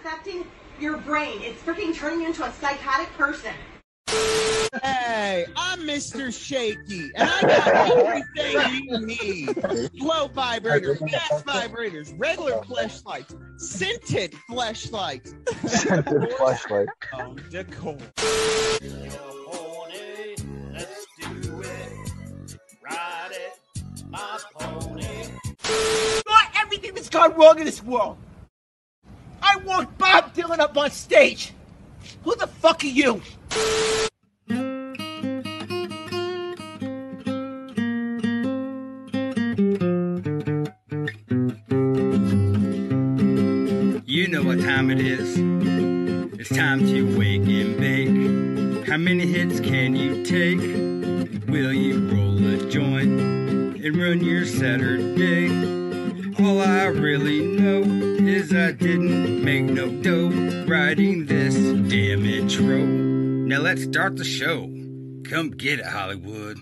[0.00, 0.46] affecting
[0.78, 1.40] your brain.
[1.42, 3.52] It's freaking turning you into a psychotic person.
[4.82, 6.32] Hey, I'm Mr.
[6.32, 7.68] Shaky, and I got
[7.98, 9.46] everything you need.
[9.98, 15.34] Slow vibrators, gas vibrators, regular flashlights, scented flashlights.
[15.66, 16.88] Scented flashlight.
[17.12, 17.98] Oh, decor.
[26.26, 28.16] Not everything that's gone wrong in this world.
[29.42, 29.89] I want
[30.30, 31.52] Bob Dylan up on stage.
[32.24, 33.22] Who the fuck are you?
[44.06, 45.36] You know what time it is.
[46.38, 48.86] It's time to wake and bake.
[48.88, 50.60] How many hits can you take?
[51.48, 55.48] Will you roll a joint and run your Saturday?
[56.42, 57.82] All I really know
[58.26, 59.99] is I didn't make no
[61.00, 61.54] this
[61.90, 62.84] damn intro.
[62.84, 64.64] Now let's start the show.
[65.24, 66.58] Come get it, Hollywood.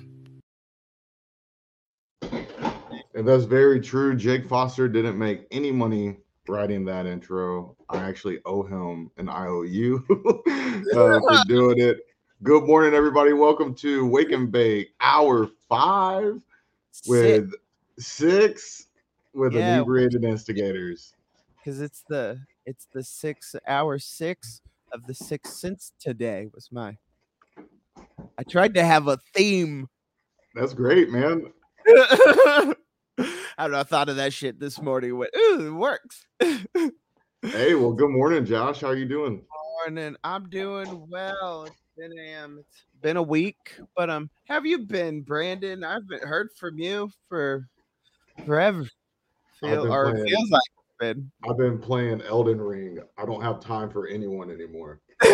[2.22, 4.14] And that's very true.
[4.14, 7.76] Jake Foster didn't make any money writing that intro.
[7.90, 11.98] I actually owe him an IOU uh, for doing it.
[12.44, 13.32] Good morning, everybody.
[13.32, 16.40] Welcome to Wake and Bake, hour five
[17.08, 17.50] with
[17.98, 18.86] six
[19.34, 19.78] with Yeah.
[19.78, 21.12] inebriated instigators.
[21.58, 22.38] because it's the
[22.68, 24.60] it's the six hour six
[24.92, 26.98] of the six since today was my
[28.36, 29.88] i tried to have a theme
[30.54, 31.50] That's great, man.
[31.88, 32.74] i
[33.58, 36.26] don't know i thought of that shit this morning went ooh it works
[37.42, 38.80] Hey, well, good morning, Josh.
[38.82, 39.42] How are you doing?
[39.86, 44.78] morning i'm doing well it's been um it's been a week but um have you
[44.80, 47.68] been brandon i haven't heard from you for
[48.44, 48.84] forever
[49.60, 50.62] Feel, or it playing- feels like
[50.98, 52.98] been I've been playing Elden Ring.
[53.16, 55.00] I don't have time for anyone anymore.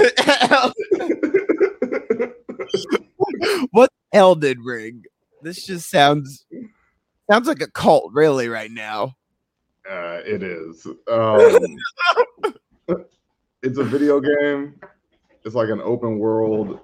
[3.70, 5.02] what Elden Ring?
[5.42, 6.46] This just sounds
[7.30, 9.16] sounds like a cult, really, right now.
[9.88, 10.86] Uh, it is.
[11.10, 11.76] Um,
[13.62, 14.80] it's a video game.
[15.44, 16.80] It's like an open world.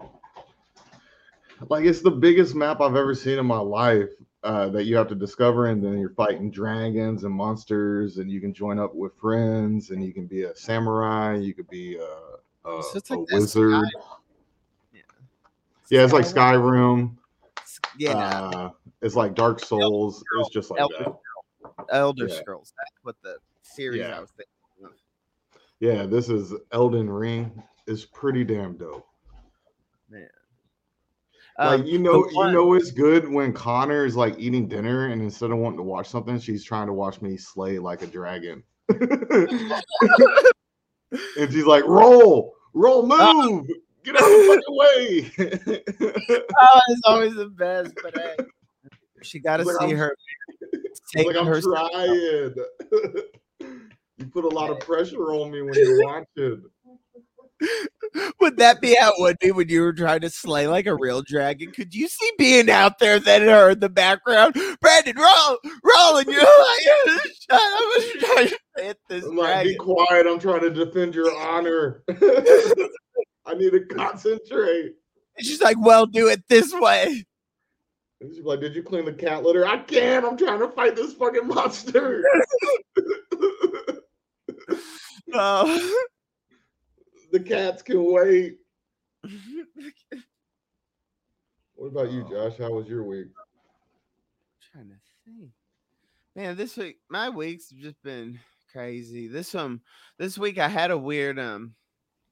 [1.68, 4.10] Like it's the biggest map I've ever seen in my life.
[4.42, 8.40] Uh, that you have to discover, and then you're fighting dragons and monsters, and you
[8.40, 12.68] can join up with friends, and you can be a samurai, you could be a,
[12.68, 13.84] a, So it's a like that wizard.
[14.94, 15.00] Yeah.
[15.90, 17.16] Yeah, it's like Skyrim.
[17.98, 18.70] Yeah, Uh,
[19.02, 20.24] it's like Dark Souls.
[20.38, 21.12] It's just like Elder,
[21.66, 21.86] that.
[21.90, 22.34] Elder yeah.
[22.40, 22.72] Scrolls.
[22.78, 24.16] That's what the series Yeah.
[24.16, 24.92] I was thinking of.
[25.80, 27.62] Yeah, this is Elden Ring.
[27.86, 29.06] It's pretty damn dope.
[30.08, 30.28] Man.
[31.60, 35.08] Like Um, you know, but you know, it's good when Connor is like eating dinner,
[35.08, 38.06] and instead of wanting to watch something, she's trying to watch me slay like a
[38.06, 38.62] dragon.
[41.36, 43.66] and she's like, "Roll, roll, move,
[44.04, 45.30] get out of the fucking way."
[46.60, 48.36] oh, it's always the best, but hey,
[49.22, 50.16] she got to Like, see I'm- her
[50.72, 51.60] It's take like I'm her.
[51.60, 52.54] trying.
[54.18, 56.64] you put a lot of pressure on me when you're watching.
[58.40, 60.96] Would that be how it would be when you were trying to slay like a
[60.96, 61.70] real dragon?
[61.70, 64.54] Could you see being out there then her in the background?
[64.80, 69.64] Brandon, roll, roll, and you're like, shut up, I'm trying to hit this I'm like,
[69.64, 70.26] be quiet.
[70.26, 72.02] I'm trying to defend your honor.
[72.08, 74.94] I need to concentrate.
[75.36, 77.24] And she's like, well, do it this way.
[78.20, 79.66] And she's like, Did you clean the cat litter?
[79.66, 80.26] I can't.
[80.26, 82.24] I'm trying to fight this fucking monster.
[85.32, 86.04] Oh.
[87.30, 88.58] The cats can wait.
[91.74, 92.58] What about you, Josh?
[92.58, 93.28] How was your week?
[94.70, 95.50] trying to think.
[96.36, 98.38] Man, this week my week's just been
[98.72, 99.28] crazy.
[99.28, 99.80] This um
[100.18, 101.74] this week I had a weird um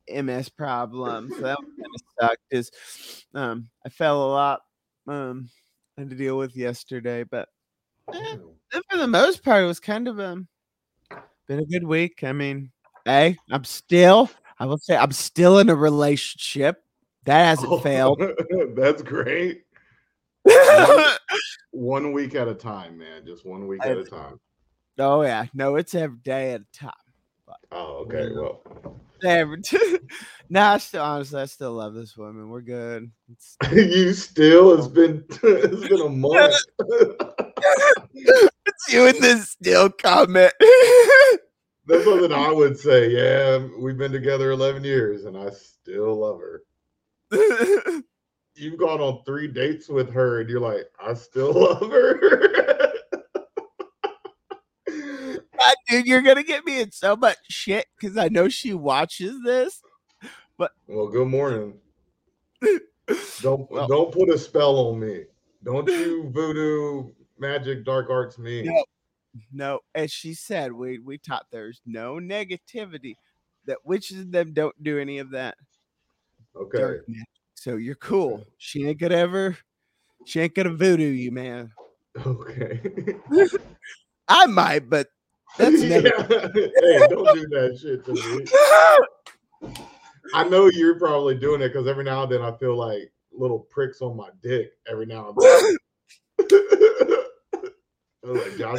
[0.09, 1.31] MS problem.
[1.31, 4.61] So that was kind of sucked is um I fell a lot
[5.07, 5.49] um
[5.97, 7.49] I had to deal with yesterday, but
[8.13, 8.37] eh,
[8.91, 10.47] for the most part it was kind of um
[11.47, 12.23] been a good week.
[12.23, 12.71] I mean,
[13.05, 16.83] hey, I'm still I will say I'm still in a relationship.
[17.25, 18.23] That hasn't failed.
[18.77, 19.65] That's great.
[21.71, 23.27] One week at a time, man.
[23.27, 24.41] Just one week at a time.
[24.99, 26.93] oh yeah, no, it's every day at a time.
[27.71, 28.31] Oh, okay.
[28.35, 28.63] Well,
[29.25, 29.61] Every
[30.49, 32.49] nah, I still honestly, I still love this woman.
[32.49, 33.11] We're good.
[33.73, 34.75] You still.
[34.75, 34.91] It's oh.
[34.91, 35.25] been.
[35.43, 36.55] It's been a month.
[38.19, 40.53] it's you in this still comment.
[41.89, 43.11] That's something I would say.
[43.11, 46.63] Yeah, we've been together 11 years, and I still love her.
[48.55, 52.19] You've gone on three dates with her, and you're like, I still love her.
[54.87, 59.37] God, dude, you're gonna get me in so much shit because I know she watches
[59.45, 59.81] this.
[60.59, 61.75] But Well, good morning.
[63.41, 65.25] Don't Well- don't put a spell on me.
[65.65, 68.63] Don't you voodoo magic dark arts me.
[68.63, 68.85] No.
[69.53, 73.15] No, as she said, we we taught there's no negativity.
[73.67, 75.57] That witches of them don't do any of that.
[76.57, 76.79] Okay.
[76.79, 77.27] dark magic.
[77.55, 78.45] So you're cool.
[78.59, 79.59] She ain't gonna ever.
[80.27, 81.73] She ain't gonna voodoo you, man.
[82.27, 82.81] Okay.
[84.29, 85.09] I might, but
[85.57, 86.09] that's never.
[86.09, 89.73] Hey, don't do that shit to me.
[90.35, 93.61] I know you're probably doing it because every now and then I feel like little
[93.61, 95.77] pricks on my dick every now and then.
[98.25, 98.79] I was like, Josh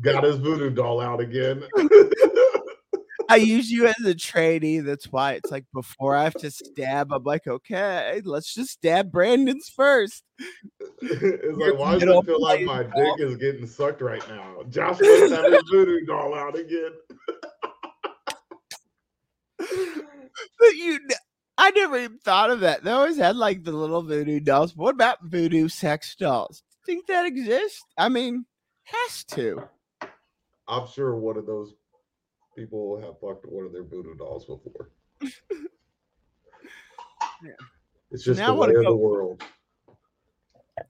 [0.00, 1.62] got his voodoo doll out again.
[3.28, 4.78] I use you as a trainee.
[4.80, 9.10] That's why it's like before I have to stab, I'm like, okay, let's just stab
[9.10, 10.22] Brandon's first.
[11.02, 13.16] it's like, why does it feel like my doll.
[13.16, 14.62] dick is getting sucked right now?
[14.68, 16.92] Josh must have his voodoo doll out again.
[20.58, 21.00] But you,
[21.56, 22.84] I never even thought of that.
[22.84, 24.76] They always had like the little voodoo dolls.
[24.76, 26.62] What about voodoo sex dolls?
[26.84, 27.82] Think that exists?
[27.96, 28.44] I mean,
[28.84, 29.62] has to.
[30.68, 31.74] I'm sure one of those
[32.56, 34.90] people have fucked one of their voodoo dolls before.
[37.44, 37.52] Yeah.
[38.10, 39.42] It's just Now the way of go- the world.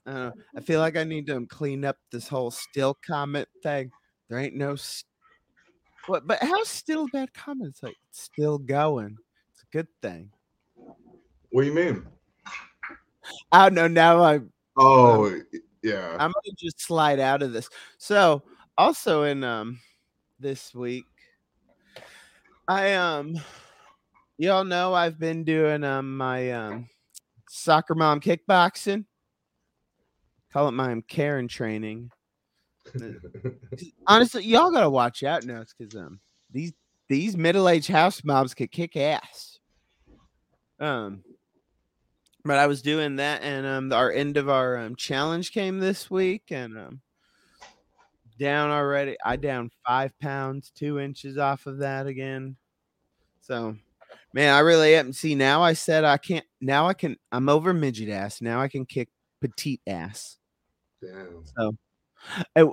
[0.07, 0.31] I.
[0.57, 3.91] I feel like I need to clean up this whole still comment thing.
[4.29, 4.77] There ain't no.
[4.77, 5.07] St-
[6.07, 6.27] what?
[6.27, 7.83] But how's still bad comments?
[7.83, 9.17] Like it's still going.
[9.53, 10.31] It's a good thing.
[11.51, 12.07] What do you mean?
[13.51, 13.89] I don't know.
[13.89, 14.41] Now I
[14.77, 15.41] Oh,
[15.83, 16.13] yeah.
[16.13, 17.69] I'm gonna just slide out of this.
[17.99, 18.43] So
[18.79, 19.81] also in um
[20.39, 21.07] this week,
[22.69, 23.37] I um
[24.39, 26.89] y'all know I've been doing um my um
[27.49, 29.05] soccer mom kickboxing.
[30.53, 32.11] Call it my um, Karen training.
[34.07, 36.21] Honestly, y'all gotta watch out now because um
[36.51, 36.73] these
[37.09, 39.59] these middle aged house moms could kick ass.
[40.81, 41.23] Um
[42.47, 46.09] but I was doing that, and um, our end of our um, challenge came this
[46.09, 47.01] week, and um,
[48.39, 49.17] down already.
[49.25, 52.57] I down five pounds, two inches off of that again.
[53.41, 53.77] So,
[54.35, 55.13] man, I really am.
[55.13, 56.47] See, now I said I can't.
[56.61, 57.17] Now I can.
[57.33, 58.41] I'm over midget ass.
[58.43, 59.09] Now I can kick
[59.41, 60.39] petite ass.
[61.03, 61.45] Damn.
[61.59, 61.77] So,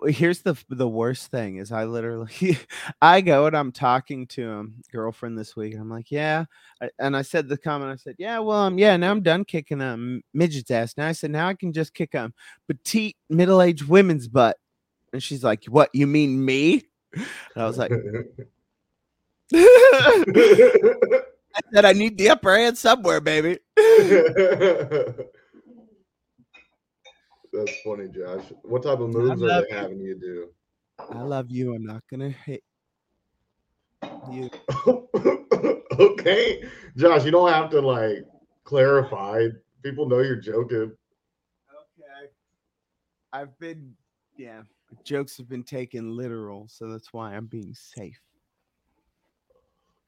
[0.07, 2.57] here's the the worst thing is I literally
[3.01, 6.45] I go and I'm talking to a girlfriend this week and I'm like, yeah,
[6.81, 7.91] I- and I said the comment.
[7.91, 10.95] I said, yeah, well, um, yeah, now I'm done kicking a um, midget's ass.
[10.97, 12.31] Now I said, now I can just kick a
[12.67, 14.57] petite middle aged women's butt.
[15.13, 15.89] And she's like, what?
[15.93, 16.83] You mean me?
[17.13, 17.25] And
[17.55, 17.91] I was like,
[21.55, 23.59] I said, I need the upper hand somewhere, baby.
[27.53, 28.45] That's funny, Josh.
[28.63, 30.49] What type of moves are love they having you do?
[31.11, 31.75] I love you.
[31.75, 32.63] I'm not gonna hit
[34.31, 34.49] you.
[35.99, 36.63] okay,
[36.97, 38.25] Josh, you don't have to like
[38.63, 39.47] clarify.
[39.83, 40.91] People know you're joking.
[41.69, 42.31] Okay.
[43.31, 43.93] I've been,
[44.37, 44.61] yeah,
[45.03, 48.19] jokes have been taken literal, so that's why I'm being safe.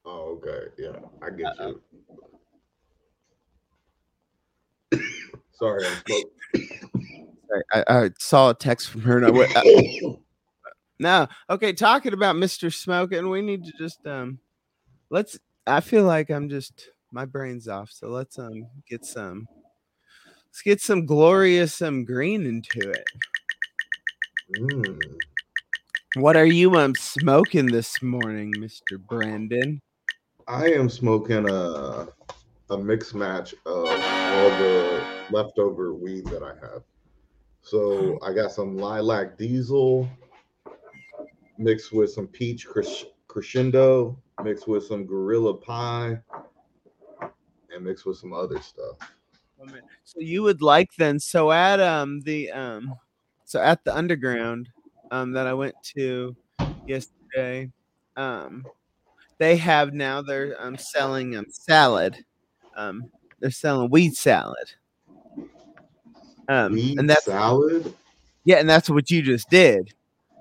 [0.04, 0.66] Oh, okay.
[0.78, 1.82] Yeah, I get you.
[5.52, 5.84] Sorry,
[7.72, 9.62] I, I saw a text from her and I went, uh,
[10.98, 12.72] no, okay, talking about Mr.
[12.72, 14.38] Smoking, we need to just, um,
[15.10, 19.48] let's, I feel like I'm just, my brain's off, so let's, um, get some,
[20.48, 23.04] let's get some glorious, um, green into it.
[24.54, 25.18] Mm.
[26.14, 28.98] What are you, um, smoking this morning, Mr.
[29.08, 29.80] Brandon?
[30.46, 32.08] I am smoking a
[32.70, 36.82] a mixed match of all the leftover weed that I have.
[37.62, 40.08] So I got some lilac diesel
[41.58, 46.18] mixed with some peach cres- crescendo, mixed with some gorilla pie,
[47.74, 48.96] and mixed with some other stuff.
[50.04, 52.94] So you would like then so at um the um
[53.46, 54.68] so at the underground
[55.10, 56.36] um that I went to
[56.86, 57.70] yesterday
[58.16, 58.64] um
[59.38, 62.16] they have now they're um selling um salad
[62.76, 63.08] um
[63.40, 64.72] they're selling weed salad
[66.48, 67.94] um Weed and that's salad.
[68.44, 69.92] yeah and that's what you just did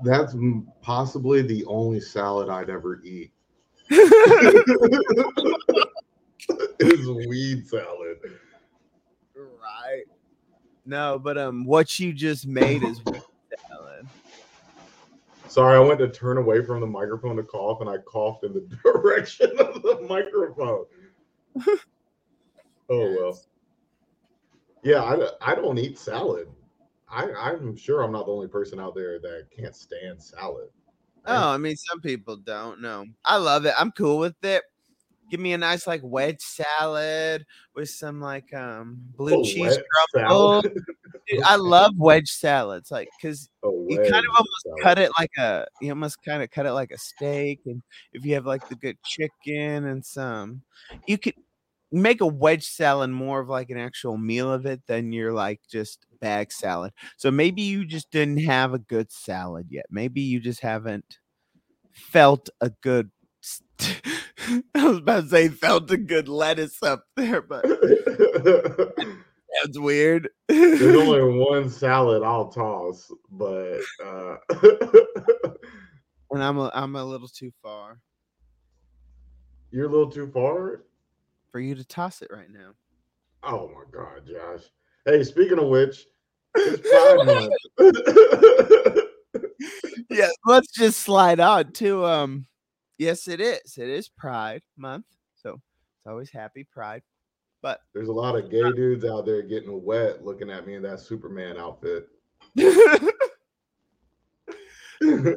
[0.04, 0.36] That's
[0.82, 3.32] possibly the only salad I'd ever eat.
[6.80, 8.18] is weed salad.
[10.86, 13.02] No but um what you just made is
[13.70, 14.08] salad
[15.48, 18.54] Sorry, I went to turn away from the microphone to cough, and I coughed in
[18.54, 20.86] the direction of the microphone.
[22.90, 23.40] oh well.
[24.84, 26.48] Yeah, I, I don't eat salad.
[27.10, 30.68] I, I'm sure I'm not the only person out there that can't stand salad.
[31.26, 33.06] Oh, I mean, some people don't know.
[33.24, 33.74] I love it.
[33.78, 34.64] I'm cool with it.
[35.30, 39.78] Give me a nice like wedge salad with some like um blue A cheese
[40.14, 40.62] crumble.
[40.62, 44.82] Dude, I love wedge salads, like because you kind of almost salad.
[44.82, 47.82] cut it like a you almost kind of cut it like a steak, and
[48.14, 50.62] if you have like the good chicken and some,
[51.08, 51.36] you could
[51.92, 55.62] make a wedge salad more of like an actual meal of it than you're like
[55.70, 56.92] just bag salad.
[57.18, 59.86] So maybe you just didn't have a good salad yet.
[59.90, 61.20] Maybe you just haven't
[61.94, 63.12] felt a good.
[64.76, 67.64] I was about to say felt a good lettuce up there, but
[68.44, 70.30] that's weird.
[70.48, 74.36] There's only one salad I'll toss, but uh,
[76.32, 78.00] and I'm a, I'm a little too far
[79.76, 80.86] you're a little too far.
[81.52, 82.72] for you to toss it right now.
[83.44, 84.64] Oh my god, Josh.
[85.06, 86.06] Hey, speaking of which,
[86.56, 87.54] it's Pride Month.
[90.10, 92.46] yeah, let's just slide on to um.
[92.98, 93.78] Yes, it is.
[93.78, 95.56] It is Pride Month, so
[96.00, 97.02] it's always Happy Pride.
[97.62, 100.84] But There's a lot of gay dudes out there getting wet looking at me in
[100.84, 102.08] that Superman outfit.
[102.56, 103.12] you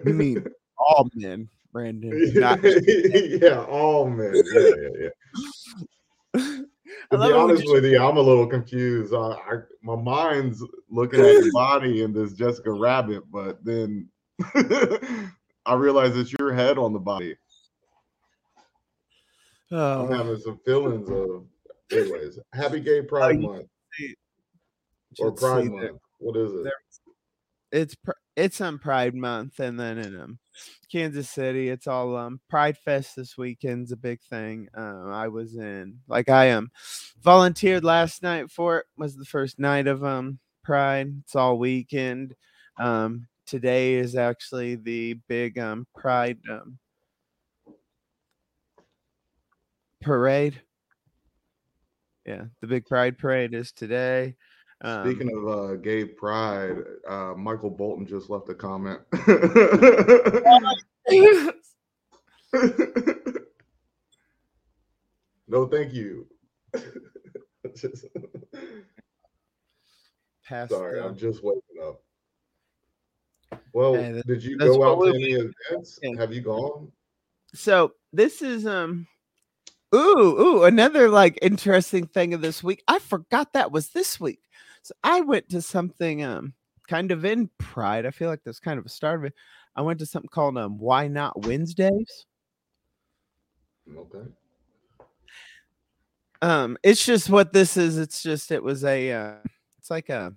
[0.04, 0.44] mean
[0.78, 2.32] all men, Brandon?
[2.34, 4.34] Not, yeah, all men.
[4.34, 5.08] Yeah, yeah,
[6.34, 6.42] yeah.
[7.10, 9.14] to be honest with you, I'm a little confused.
[9.14, 14.08] I, I my mind's looking at the body in this Jessica Rabbit, but then
[14.54, 17.36] I realize it's your head on the body.
[19.70, 21.44] I'm oh, having some feelings of.
[21.90, 23.66] Anyways, Happy Gay Pride you Month
[25.18, 26.00] or Pride that Month.
[26.18, 26.72] What is it?
[27.70, 27.96] It's
[28.36, 30.38] it's on Pride Month, and then in um,
[30.90, 34.68] Kansas City, it's all um Pride Fest this weekend's a big thing.
[34.74, 36.70] Um, I was in like I um
[37.22, 38.86] volunteered last night for it.
[38.96, 41.12] Was the first night of um Pride.
[41.24, 42.34] It's all weekend.
[42.78, 46.78] Um, today is actually the big um Pride um
[50.00, 50.60] parade.
[52.26, 54.34] Yeah, the big Pride parade is today.
[54.82, 56.76] Um, Speaking of uh, gay pride,
[57.08, 59.00] uh, Michael Bolton just left a comment.
[65.48, 66.26] no, thank you.
[67.76, 68.06] Just-
[70.68, 72.00] sorry, the- I'm just waking up.
[73.72, 75.32] Well, Hey, that- did you go out to any
[75.70, 75.98] events?
[76.18, 76.92] Have you gone?
[77.54, 79.06] so this is um
[79.94, 84.40] ooh ooh another like interesting thing of this week i forgot that was this week.
[84.82, 86.54] So i went to something um
[86.88, 89.34] kind of in pride i feel like that's kind of a start of it.
[89.76, 92.26] I went to something called um why not wednesdays.
[93.96, 94.28] Okay.
[96.42, 99.34] um it's just what this is it's just it was a uh
[99.78, 100.34] it's like a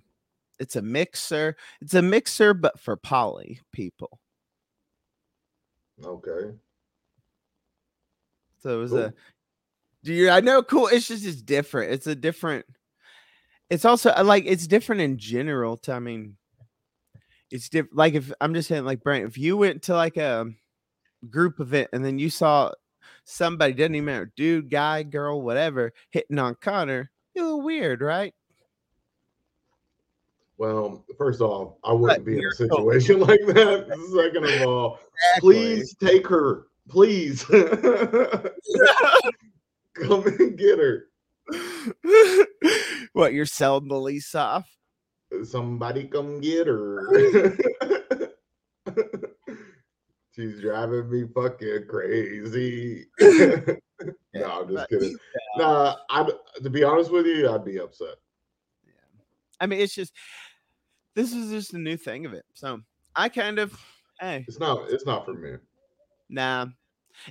[0.58, 4.18] it's a mixer it's a mixer but for poly people.
[6.04, 6.54] Okay.
[8.62, 9.12] So it was a
[10.04, 10.88] do you I know cool.
[10.88, 11.92] It's just it's different.
[11.92, 12.66] It's a different
[13.70, 16.36] it's also uh, like it's different in general to I mean
[17.50, 20.46] it's different like if I'm just saying like Brent, if you went to like a
[21.30, 22.72] group event and then you saw
[23.24, 28.34] somebody doesn't even matter, dude, guy, girl, whatever, hitting on Connor, you're weird, right?
[30.58, 32.68] Well, first off, I wouldn't be in a cool.
[32.68, 33.86] situation like that.
[34.14, 34.98] Second of all,
[35.38, 36.66] please take her.
[36.88, 37.44] Please.
[40.06, 41.08] Come and get her.
[43.12, 44.68] what you're selling the lease off?
[45.44, 47.56] Somebody come get her.
[50.34, 53.06] She's driving me fucking crazy.
[53.20, 53.76] no,
[54.44, 55.16] I'm just kidding.
[55.56, 56.30] Nah, I
[56.62, 58.16] to be honest with you, I'd be upset.
[58.84, 58.92] Yeah.
[59.60, 60.12] I mean, it's just
[61.14, 62.44] this is just a new thing of it.
[62.54, 62.80] So
[63.16, 63.78] I kind of
[64.20, 64.90] hey, It's not.
[64.90, 65.56] It's not for me.
[66.28, 66.66] nah,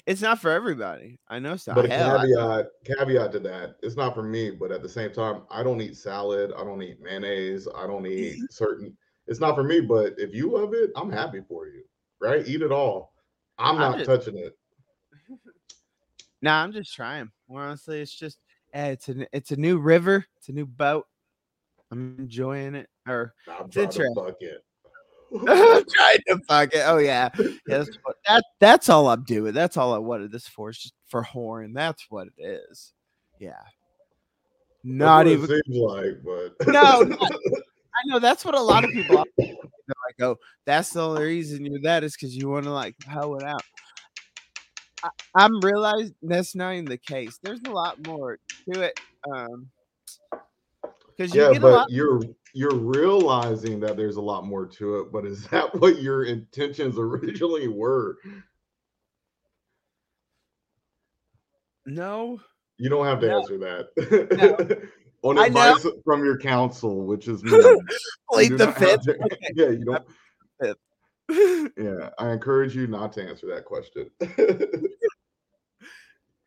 [0.05, 1.19] it's not for everybody.
[1.27, 1.73] I know so.
[1.73, 4.51] But a Hell, caveat, caveat to that, it's not for me.
[4.51, 6.51] But at the same time, I don't eat salad.
[6.57, 7.67] I don't eat mayonnaise.
[7.75, 8.45] I don't eat mm-hmm.
[8.49, 8.97] certain.
[9.27, 9.81] It's not for me.
[9.81, 11.83] But if you love it, I'm happy for you.
[12.21, 12.47] Right?
[12.47, 13.13] Eat it all.
[13.57, 14.57] I'm I'm not just- touching it.
[16.41, 17.31] nah, I'm just trying.
[17.47, 18.39] More honestly, it's just
[18.73, 20.25] hey, it's a it's a new river.
[20.37, 21.05] It's a new boat.
[21.91, 22.87] I'm enjoying it.
[23.07, 24.15] Or I'm It's interesting.
[25.39, 25.49] Fuck it.
[25.49, 26.83] I'm trying to fuck it.
[26.85, 27.47] Oh yeah, yeah.
[27.67, 29.53] That's what, that that's all I'm doing.
[29.53, 30.69] That's all I wanted this for.
[30.69, 31.73] It's just for horn.
[31.73, 32.93] That's what it is.
[33.39, 33.53] Yeah.
[34.83, 37.21] Not even seems like, but No, not-
[37.93, 39.25] I know that's what a lot of people are.
[39.37, 42.95] They're like, oh, that's the only reason you're that is because you want to like
[43.07, 43.61] hoe it out.
[45.03, 47.37] I, I'm realizing that's not even the case.
[47.43, 48.39] There's a lot more
[48.71, 48.99] to it.
[49.31, 49.69] Um,
[51.21, 51.61] because Yeah, a lot.
[51.61, 52.21] but you're
[52.53, 55.11] you're realizing that there's a lot more to it.
[55.11, 58.17] But is that what your intentions originally were?
[61.85, 62.39] No,
[62.77, 63.39] You don't have to No.
[63.39, 64.89] answer that.
[65.23, 67.51] On advice from your counsel, which is me.
[67.51, 69.03] you the fifth.
[69.03, 69.17] to-
[69.55, 70.03] Yeah, you don't.
[70.59, 71.71] Fifth.
[71.77, 74.09] Yeah, I encourage you not to answer that question.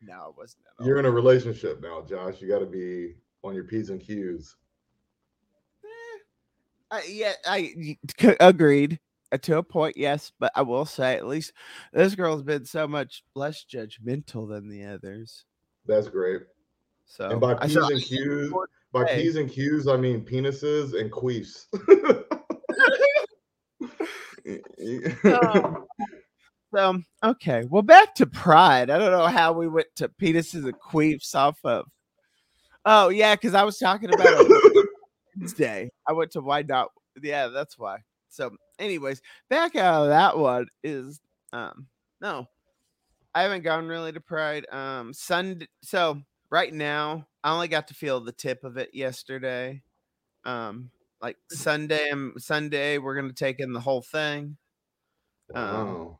[0.01, 0.63] No, it wasn't.
[0.81, 2.41] You're in a relationship now, Josh.
[2.41, 4.55] You got to be on your p's and q's.
[6.95, 7.97] I, yeah, I
[8.39, 8.99] agreed
[9.31, 9.97] uh, to a point.
[9.97, 11.51] Yes, but I will say at least
[11.91, 15.43] this girl's been so much less judgmental than the others.
[15.85, 16.41] That's great.
[17.05, 18.53] So And by p's and q's,
[18.93, 19.23] by Hey.
[19.23, 21.65] p's and q's, I mean penises and queefs.
[25.25, 25.85] Um,
[26.73, 28.89] so okay, well back to pride.
[28.89, 31.87] I don't know how we went to penises and queefs off of.
[32.85, 34.64] Oh yeah, because I was talking about it
[35.37, 35.91] Wednesday.
[36.07, 36.91] I went to why not?
[37.21, 37.99] Yeah, that's why.
[38.29, 41.19] So, anyways, back out of that one is
[41.53, 41.87] um
[42.21, 42.47] no,
[43.33, 44.65] I haven't gone really to pride.
[44.71, 45.67] Um, Sunday.
[45.81, 49.81] So right now, I only got to feel the tip of it yesterday.
[50.45, 54.57] Um, like Sunday and Sunday, we're gonna take in the whole thing.
[55.53, 56.19] Um, wow.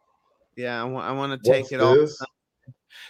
[0.55, 2.07] Yeah, I want to take What's it all.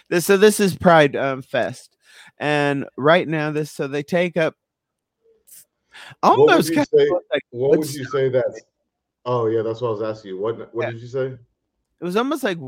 [0.08, 1.96] This so this is Pride um, Fest,
[2.38, 4.54] and right now this so they take up
[6.22, 7.08] What would almost you say?
[7.32, 8.62] like What would you say that?
[9.24, 10.38] Oh yeah, that's what I was asking you.
[10.38, 10.90] What What Yeah.
[10.92, 11.36] did you say?
[12.00, 12.58] it was almost like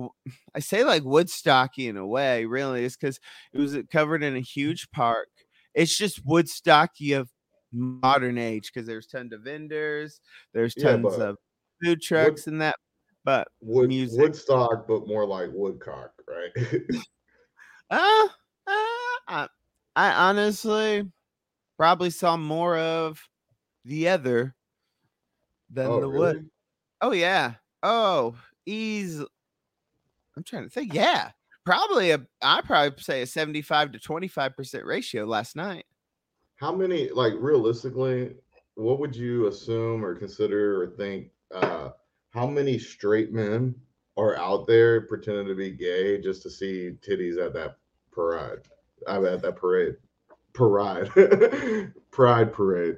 [0.54, 2.44] I say like Woodstocky in a way.
[2.46, 3.20] Really, it's because
[3.52, 5.28] it was uh, covered in a huge park.
[5.74, 7.28] It's just Woodstocky of
[7.72, 10.20] modern age because there's tons of vendors,
[10.54, 11.36] there's tons but of
[11.82, 12.76] food trucks and that.
[13.24, 14.18] But Wood Music.
[14.18, 16.80] Woodstock, but more like Woodcock, right?
[17.90, 18.28] Uh, uh
[18.66, 19.48] I,
[19.96, 21.10] I honestly
[21.78, 23.26] probably saw more of
[23.84, 24.54] the other
[25.70, 26.18] than oh, the really?
[26.18, 26.50] wood.
[27.00, 27.54] Oh yeah.
[27.82, 28.34] Oh,
[28.66, 29.24] easy.
[30.36, 30.92] I'm trying to think.
[30.92, 31.30] Yeah,
[31.64, 32.26] probably a.
[32.42, 35.86] I probably say a 75 to 25 percent ratio last night.
[36.56, 38.34] How many, like realistically,
[38.74, 41.30] what would you assume or consider or think?
[41.54, 41.90] Uh,
[42.30, 43.74] how many straight men
[44.16, 47.76] are out there pretending to be gay just to see titties at that
[48.10, 48.58] parade?
[49.06, 49.94] I at that parade,
[50.58, 51.10] parade,
[52.10, 52.96] pride parade.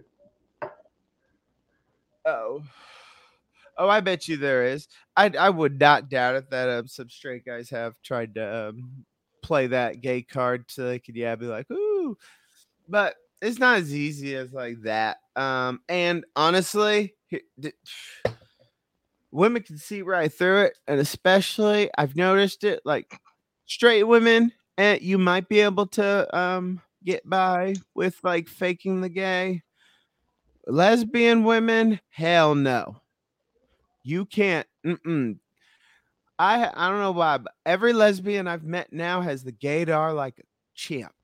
[2.24, 2.62] Oh.
[3.78, 4.88] Oh, I bet you there is.
[5.16, 9.04] I I would not doubt it that um, some straight guys have tried to um,
[9.42, 12.16] play that gay card so they could yeah be like ooh,
[12.88, 15.18] but it's not as easy as like that.
[15.34, 17.14] Um, and honestly,
[19.30, 23.18] women can see right through it, and especially I've noticed it like
[23.66, 29.08] straight women, and you might be able to um get by with like faking the
[29.08, 29.62] gay
[30.66, 33.00] lesbian women hell no
[34.02, 35.36] you can't mm-mm.
[36.38, 40.38] i i don't know why but every lesbian i've met now has the gaydar like
[40.38, 40.42] a
[40.74, 41.14] champ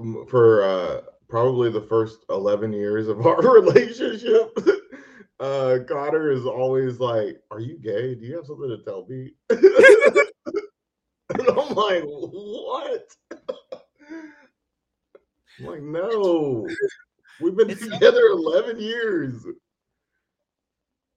[0.00, 4.56] Um, For uh, probably the first eleven years of our relationship,
[5.40, 8.14] uh, Connor is always like, "Are you gay?
[8.14, 9.32] Do you have something to tell me?"
[11.50, 13.16] and I'm like, "What?"
[15.58, 16.66] I'm like, "No,
[17.40, 19.44] we've been It's- together eleven years."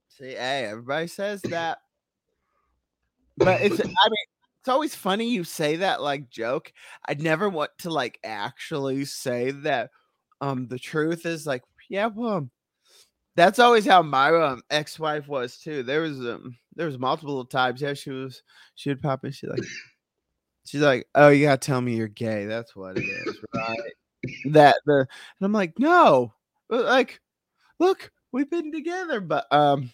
[0.10, 1.80] see hey everybody says that
[3.36, 4.26] but it's i mean
[4.60, 6.72] it's always funny you say that like joke
[7.08, 9.90] i'd never want to like actually say that
[10.40, 12.48] um the truth is like yeah well
[13.36, 17.82] that's always how my um, ex-wife was too there was um there was multiple times
[17.82, 18.44] yeah she was
[18.76, 19.64] she would pop in she like
[20.66, 23.92] she's like oh you gotta tell me you're gay that's what it is right
[24.46, 25.08] that the and
[25.42, 26.34] i'm like no
[26.70, 27.20] like
[27.80, 29.92] look we've been together but um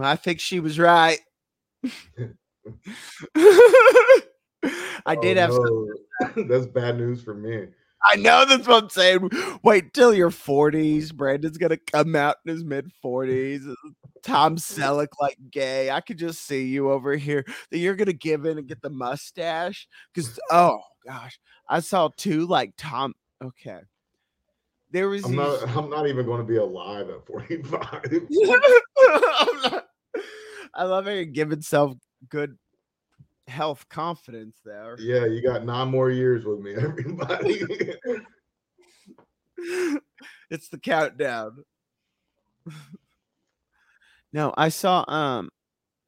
[0.00, 1.18] i think she was right
[5.06, 5.52] I did Oh, have.
[5.52, 6.44] some- no.
[6.48, 7.68] That's bad news for me.
[8.10, 9.30] I know that's what I'm saying.
[9.62, 11.14] Wait till your 40s.
[11.14, 13.74] Brandon's gonna come out in his mid 40s.
[14.22, 15.90] Tom Selleck like gay.
[15.90, 17.44] I could just see you over here.
[17.70, 19.88] That you're gonna give in and get the mustache.
[20.14, 23.14] Cause oh gosh, I saw two like Tom.
[23.42, 23.80] Okay,
[24.90, 25.24] there was.
[25.24, 25.76] I'm these- not.
[25.76, 27.82] I'm not even going to be alive at 45.
[28.12, 29.86] I'm not-
[30.74, 31.96] I love how you're giving self
[32.28, 32.56] good
[33.48, 34.96] health confidence there.
[35.00, 37.62] Yeah, you got nine more years with me, everybody.
[40.50, 41.64] it's the countdown.
[44.32, 45.50] No, I saw um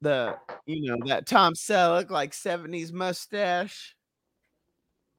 [0.01, 3.95] the you know that Tom Selleck like 70s mustache.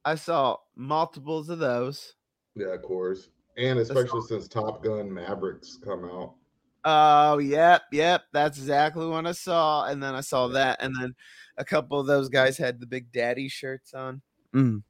[0.03, 2.13] I saw multiples of those.
[2.55, 3.29] Yeah, of course.
[3.57, 6.35] And especially since Top Gun Mavericks come out.
[6.83, 8.23] Oh, yep, yep.
[8.31, 9.85] That's exactly what I saw.
[9.85, 11.15] And then I saw that, and then
[11.57, 14.21] a couple of those guys had the big daddy shirts on.
[14.53, 14.83] Mm.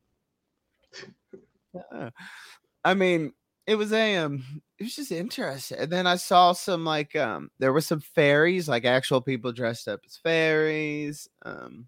[1.74, 2.10] Yeah.
[2.84, 3.32] I mean,
[3.68, 4.44] it was a um
[4.78, 5.78] it was just interesting.
[5.80, 9.88] And then I saw some like um there were some fairies, like actual people dressed
[9.88, 11.28] up as fairies.
[11.44, 11.88] Um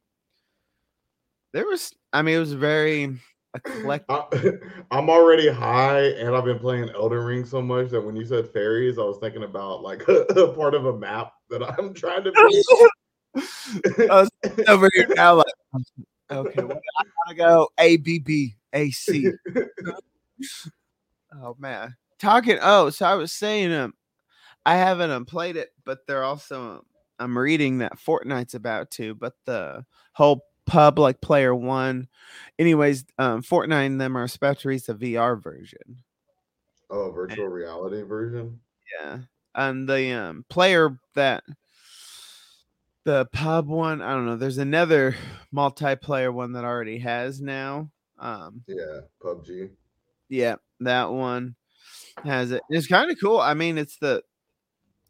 [1.54, 3.18] there was I mean it was very
[3.56, 4.62] eclectic.
[4.92, 8.50] I'm already high, and I've been playing Elden Ring so much that when you said
[8.50, 12.32] fairies, I was thinking about like a, part of a map that I'm trying to.
[12.36, 14.30] I was
[14.68, 15.46] over here now, like,
[16.32, 19.32] okay, well, I gotta go A B B A C.
[21.34, 22.58] Oh man, talking.
[22.62, 23.94] Oh, so I was saying, um,
[24.66, 26.82] I haven't um, played it, but they're also um,
[27.20, 32.08] I'm reading that Fortnite's about to, but the whole pub like player one.
[32.60, 36.04] Anyways, um, Fortnite and them are about to release a VR version.
[36.90, 38.60] Oh, virtual reality version.
[39.00, 39.20] Yeah,
[39.56, 41.44] and the um player that
[43.04, 44.36] the pub one, I don't know.
[44.36, 45.16] There's another
[45.54, 47.90] multiplayer one that already has now.
[48.20, 49.70] Um, yeah, PUBG.
[50.30, 51.56] Yeah, that one
[52.24, 52.62] has it.
[52.70, 53.40] It's kind of cool.
[53.40, 54.24] I mean, it's the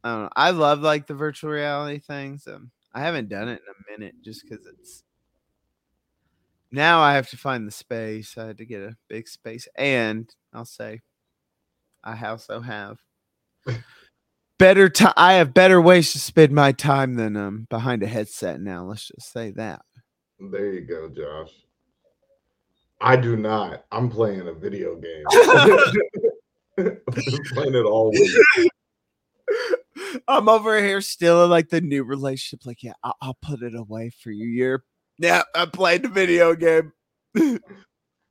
[0.04, 0.30] I don't know.
[0.36, 2.48] I love like the virtual reality things.
[2.48, 5.04] Um, I haven't done it in a minute just because it's
[6.72, 8.38] now I have to find the space.
[8.38, 11.02] I had to get a big space, and I'll say
[12.04, 13.00] I also have
[14.60, 15.14] better time.
[15.18, 18.86] I have better ways to spend my time than um behind a headset now.
[18.86, 19.82] Let's just say that.
[20.40, 21.52] There you go, Josh.
[23.00, 23.86] I do not.
[23.92, 25.24] I'm playing a video game.
[26.78, 28.72] I'm playing it all week.
[30.28, 32.66] I'm over here still in like the new relationship.
[32.66, 34.48] Like, yeah, I'll, I'll put it away for you.
[34.48, 34.84] You're,
[35.18, 36.92] yeah, I played the video game.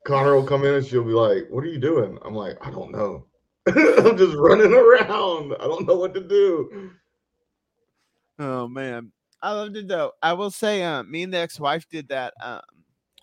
[0.07, 2.71] Connor will come in and she'll be like, "What are you doing?" I'm like, "I
[2.71, 3.27] don't know.
[3.67, 5.55] I'm just running around.
[5.59, 6.93] I don't know what to do."
[8.39, 9.11] Oh man,
[9.43, 10.13] I loved it though.
[10.23, 12.35] I will say, um, me and the ex-wife did that.
[12.41, 12.61] Um,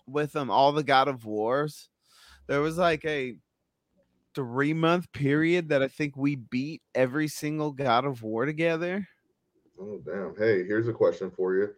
[0.06, 1.88] with them all the God of Wars.
[2.46, 3.36] There was like a
[4.34, 9.06] three month period that I think we beat every single God of War together.
[9.80, 10.34] Oh damn!
[10.36, 11.70] Hey, here's a question for you.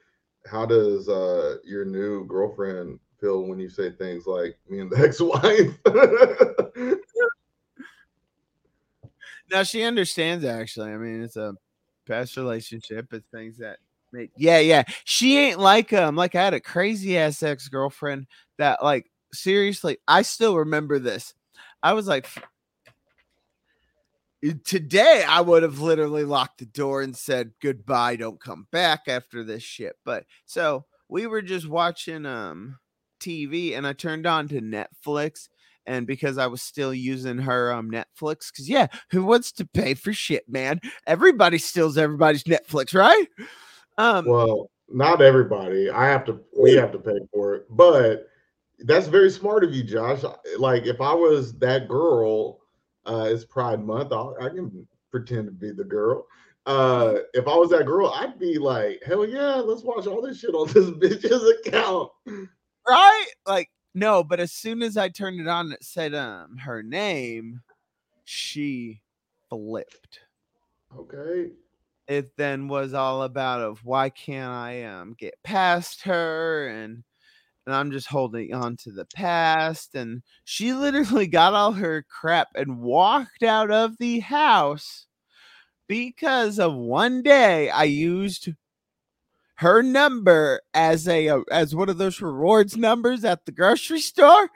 [0.47, 4.99] How does uh your new girlfriend feel when you say things like me and the
[5.05, 5.73] ex-wife?
[9.51, 10.91] now she understands actually.
[10.91, 11.55] I mean, it's a
[12.07, 13.13] past relationship.
[13.13, 13.79] It's things that
[14.37, 14.85] yeah, yeah.
[15.05, 18.27] She ain't like um like I had a crazy ass ex girlfriend
[18.59, 21.35] that like seriously I still remember this.
[21.83, 22.29] I was like
[24.65, 29.43] today I would have literally locked the door and said goodbye, don't come back after
[29.43, 29.97] this shit.
[30.05, 32.79] But so we were just watching um
[33.21, 35.49] TV and I turned on to Netflix
[35.87, 39.95] and because I was still using her um Netflix cuz yeah, who wants to pay
[39.95, 40.81] for shit, man?
[41.07, 43.27] Everybody steals everybody's Netflix, right?
[43.99, 45.91] Um, well, not everybody.
[45.91, 46.41] I have to.
[46.59, 48.29] We have to pay for it, but
[48.81, 50.23] that's very smart of you, Josh.
[50.59, 52.61] Like if I was that girl,
[53.07, 54.13] uh, it's Pride Month.
[54.13, 56.27] I'll, I can pretend to be the girl.
[56.67, 60.41] Uh, if I was that girl, I'd be like, hell yeah, let's watch all this
[60.41, 60.91] shit on this
[61.25, 62.11] bitch's account.
[62.87, 63.27] Right?
[63.47, 67.63] Like, no, but as soon as I turned it on, it said um her name,
[68.25, 69.01] she
[69.49, 70.21] flipped.
[70.97, 71.51] Okay
[72.09, 77.03] it then was all about of why can't I um get past her and
[77.67, 82.49] and I'm just holding on to the past and she literally got all her crap
[82.55, 85.07] and walked out of the house
[85.89, 88.49] because of one day I used
[89.57, 94.51] her number as a uh, as one of those rewards numbers at the grocery store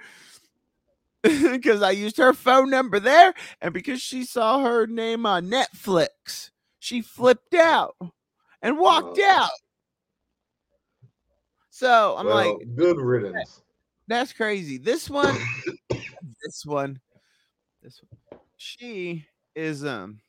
[1.23, 6.50] because I used her phone number there and because she saw her name on Netflix
[6.81, 7.95] she flipped out
[8.63, 9.31] and walked oh.
[9.31, 9.51] out.
[11.69, 13.63] So I'm well, like, good riddance.
[14.09, 14.77] That's crazy.
[14.77, 15.37] This one,
[15.89, 17.01] this one,
[17.83, 20.21] this one, she is um,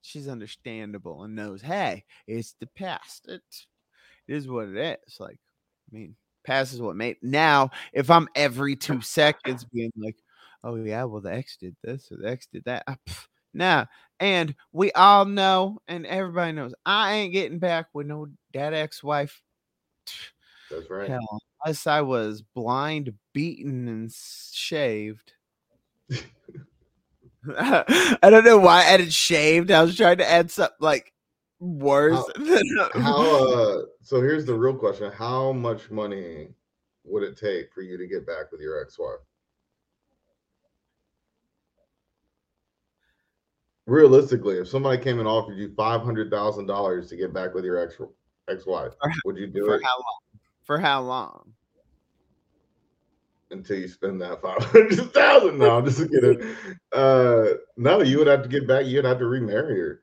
[0.00, 3.28] she's understandable and knows, hey, it's the past.
[3.28, 3.42] It,
[4.26, 5.20] it is what it is.
[5.20, 5.38] Like,
[5.92, 7.16] I mean, past is what made.
[7.22, 10.16] Now, if I'm every two seconds being like,
[10.64, 12.84] oh yeah, well the X did this or the X did that,
[13.56, 13.86] now,
[14.20, 19.02] and we all know, and everybody knows, I ain't getting back with no dad ex
[19.02, 19.42] wife.
[20.70, 21.08] That's right.
[21.08, 25.32] Hell, unless I was blind, beaten, and shaved.
[27.58, 29.70] I don't know why I added shaved.
[29.70, 31.12] I was trying to add something like
[31.60, 32.22] worse.
[32.36, 35.12] How, how uh, so here's the real question.
[35.12, 36.48] How much money
[37.04, 39.20] would it take for you to get back with your ex-wife?
[43.86, 47.64] Realistically, if somebody came and offered you five hundred thousand dollars to get back with
[47.64, 47.96] your ex
[48.48, 48.92] ex wife,
[49.24, 50.40] would you do For it how long?
[50.64, 51.52] For how long?
[53.50, 55.58] until you spend that five hundred thousand?
[55.58, 56.56] No, I'm just kidding.
[56.92, 58.86] Uh, no, you would have to get back.
[58.86, 60.02] You'd have to remarry her.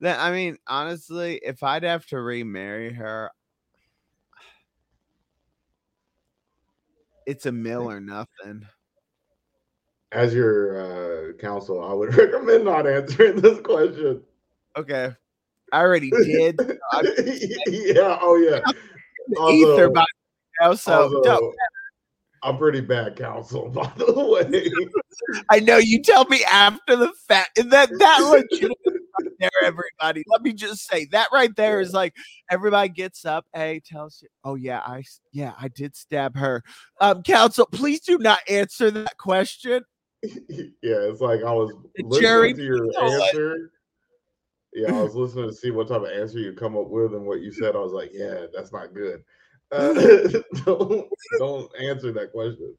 [0.00, 3.30] Then I mean, honestly, if I'd have to remarry her,
[7.26, 8.66] it's a mill or nothing.
[10.12, 14.22] As your uh, counsel, I would recommend not answering this question.
[14.76, 15.12] Okay.
[15.72, 16.60] I already did.
[16.92, 17.02] I-
[17.66, 18.18] yeah.
[18.20, 18.60] Oh yeah.
[19.50, 20.04] Ether by
[20.60, 21.52] now, so also,
[22.42, 24.68] I'm pretty bad counsel, by the way.
[25.48, 28.70] I know you tell me after the fact and that that legit
[29.18, 30.24] right there, everybody.
[30.26, 32.14] Let me just say that right there is like
[32.50, 33.46] everybody gets up.
[33.54, 36.62] Hey, tells you, oh yeah, I yeah, I did stab her.
[37.00, 39.82] Um, counsel, please do not answer that question.
[40.82, 43.70] yeah, it's like I was listening jury to your still like- answer.
[44.74, 47.26] Yeah, I was listening to see what type of answer you come up with, and
[47.26, 47.76] what you said.
[47.76, 49.22] I was like, yeah, that's not good.
[49.70, 49.92] Uh,
[50.64, 51.08] don't
[51.38, 52.74] don't answer that question.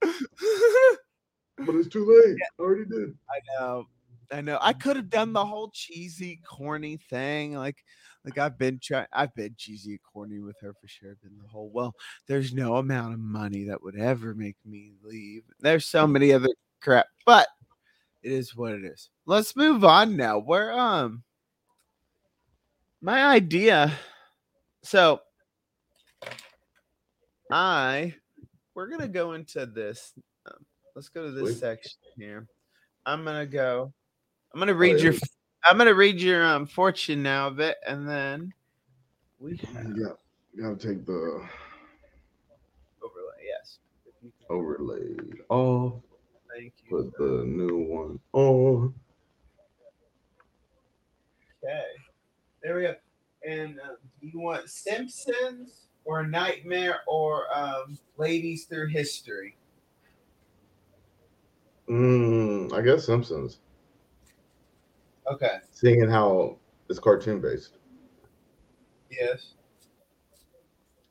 [0.00, 2.36] But it's too late.
[2.58, 3.14] I already did.
[3.30, 3.86] I know.
[4.32, 4.58] I know.
[4.60, 7.54] I could have done the whole cheesy, corny thing.
[7.54, 7.84] Like,
[8.24, 9.06] like I've been trying.
[9.12, 11.16] I've been cheesy, and corny with her for sure.
[11.22, 11.70] Been the whole.
[11.72, 11.94] Well,
[12.26, 15.42] there's no amount of money that would ever make me leave.
[15.60, 16.48] There's so many other
[16.80, 17.46] crap, but
[18.22, 19.10] it is what it is.
[19.26, 20.38] Let's move on now.
[20.38, 21.22] Where um,
[23.00, 23.92] my idea.
[24.82, 25.20] So,
[27.50, 28.14] I,
[28.74, 30.12] we're gonna go into this.
[30.46, 30.64] Um,
[30.94, 31.58] let's go to this Sweet.
[31.58, 32.46] section here.
[33.06, 33.92] I'm gonna go.
[34.52, 35.10] I'm gonna read yeah.
[35.10, 35.14] your.
[35.64, 38.52] I'm gonna read your um fortune now a bit, and then
[39.38, 40.12] we have Yeah,
[40.54, 41.46] you gotta take the
[43.02, 43.44] overlay.
[43.44, 43.78] Yes.
[44.06, 45.16] If you overlay
[45.48, 46.02] off.
[46.58, 46.96] Thank you.
[46.96, 48.92] Put the new one on.
[51.62, 51.82] Okay.
[52.64, 52.94] There we go.
[53.46, 53.76] And
[54.20, 59.56] do you want Simpsons or Nightmare or um, Ladies Through History?
[61.88, 63.60] Mm, I guess Simpsons.
[65.30, 65.58] Okay.
[65.70, 66.58] Seeing how
[66.90, 67.78] it's cartoon based,
[69.10, 69.54] Yes.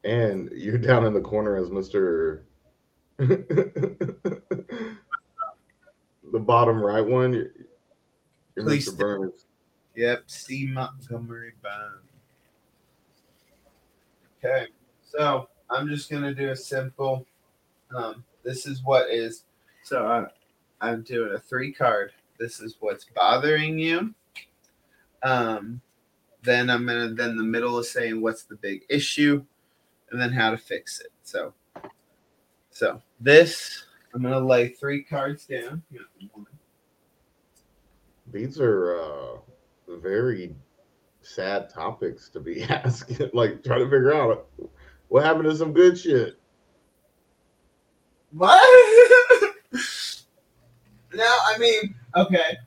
[0.03, 2.43] and you're down in the corner as Mister.
[6.31, 7.51] the bottom right one, you're,
[8.55, 8.97] you're Mr.
[8.97, 9.45] Burns.
[9.95, 10.23] Yep.
[10.27, 10.67] C.
[10.67, 12.11] Montgomery Burns.
[14.37, 14.67] Okay.
[15.01, 17.25] So I'm just gonna do a simple.
[17.95, 19.43] Um, this is what is.
[19.83, 20.25] So I,
[20.81, 22.11] I'm doing a three card.
[22.39, 24.13] This is what's bothering you.
[25.23, 25.81] Um,
[26.43, 29.43] then I'm gonna then the middle is saying what's the big issue,
[30.11, 31.11] and then how to fix it.
[31.23, 31.53] So,
[32.69, 35.83] so this I'm gonna lay three cards down.
[35.91, 36.45] You got one,
[38.31, 39.37] These are uh,
[39.97, 40.55] very
[41.21, 43.29] sad topics to be asking.
[43.33, 44.47] like trying to figure out
[45.09, 46.39] what happened to some good shit.
[48.31, 48.57] What?
[51.13, 52.57] no, I mean, okay.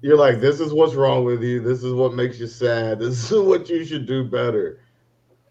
[0.00, 1.60] You're like, this is what's wrong with you.
[1.60, 3.00] This is what makes you sad.
[3.00, 4.80] This is what you should do better.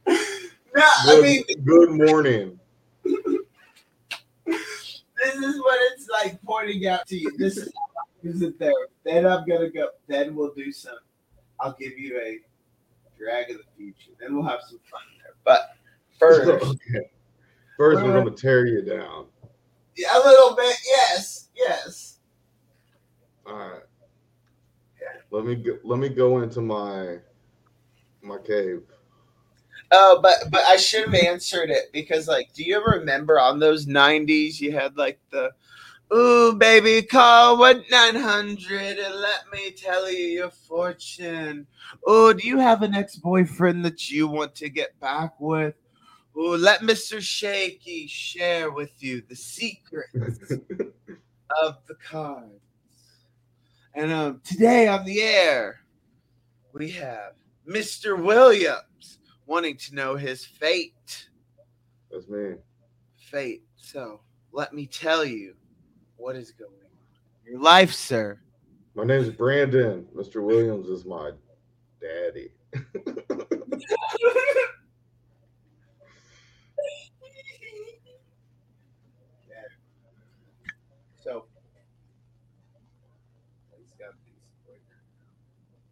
[0.07, 2.59] No, I mean, good morning.
[3.03, 3.15] this
[5.35, 7.35] is what it's like pointing out to you.
[7.37, 8.71] This is how I use it there.
[9.03, 9.89] Then I'm gonna go.
[10.07, 10.97] Then we'll do some.
[11.59, 12.39] I'll give you a
[13.17, 14.11] drag of the future.
[14.19, 15.33] Then we'll have some fun there.
[15.43, 15.75] But
[16.19, 17.09] first, okay.
[17.77, 19.27] First, we're gonna tear you down.
[19.95, 20.75] yeah, a little bit.
[20.85, 22.19] Yes, yes.
[23.45, 23.81] All right.
[25.31, 27.17] Let me go, let me go into my
[28.21, 28.83] my cave.
[29.91, 33.59] Oh, but but I should have answered it because like, do you ever remember on
[33.59, 35.51] those '90s you had like the,
[36.13, 41.67] "Ooh, baby, call what 900 and let me tell you your fortune."
[42.05, 45.75] Oh, do you have an ex-boyfriend that you want to get back with?
[46.35, 50.51] Oh, let Mister Shaky share with you the secrets
[51.63, 52.61] of the cards.
[53.95, 55.81] And um, today on the air,
[56.73, 57.33] we have
[57.67, 58.21] Mr.
[58.21, 59.17] Williams
[59.47, 61.27] wanting to know his fate.
[62.11, 62.55] That's me.
[63.15, 63.63] Fate.
[63.75, 65.55] So let me tell you
[66.17, 67.51] what is going on.
[67.51, 68.39] Your life, sir.
[68.95, 70.07] My name's Brandon.
[70.15, 70.43] Mr.
[70.43, 71.31] Williams is my
[72.01, 72.49] daddy.
[81.27, 81.43] So
[83.77, 84.79] he's got these.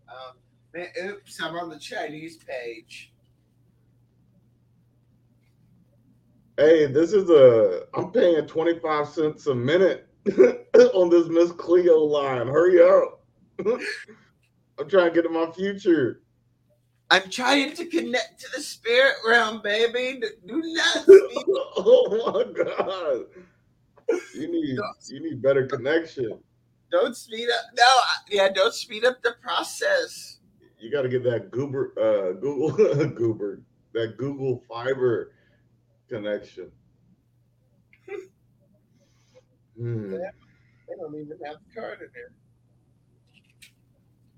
[0.07, 0.37] Um,
[0.73, 3.11] man, oops, I'm on the Chinese page.
[6.57, 7.81] Hey, this is a.
[7.95, 10.07] I'm paying 25 cents a minute
[10.93, 12.47] on this Miss Cleo line.
[12.47, 13.21] Hurry up.
[14.79, 16.21] I'm trying to get to my future.
[17.11, 20.19] I'm trying to connect to the spirit realm, baby.
[20.45, 23.25] Do not oh my god.
[24.33, 26.39] You need you need better connection.
[26.91, 27.65] Don't speed up.
[27.77, 30.39] No, yeah, don't speed up the process.
[30.79, 33.61] You got to get that goober uh Google goober
[33.93, 35.31] that Google Fiber
[36.09, 36.71] connection.
[39.77, 40.11] Hmm.
[40.11, 42.31] They don't even have the card in there.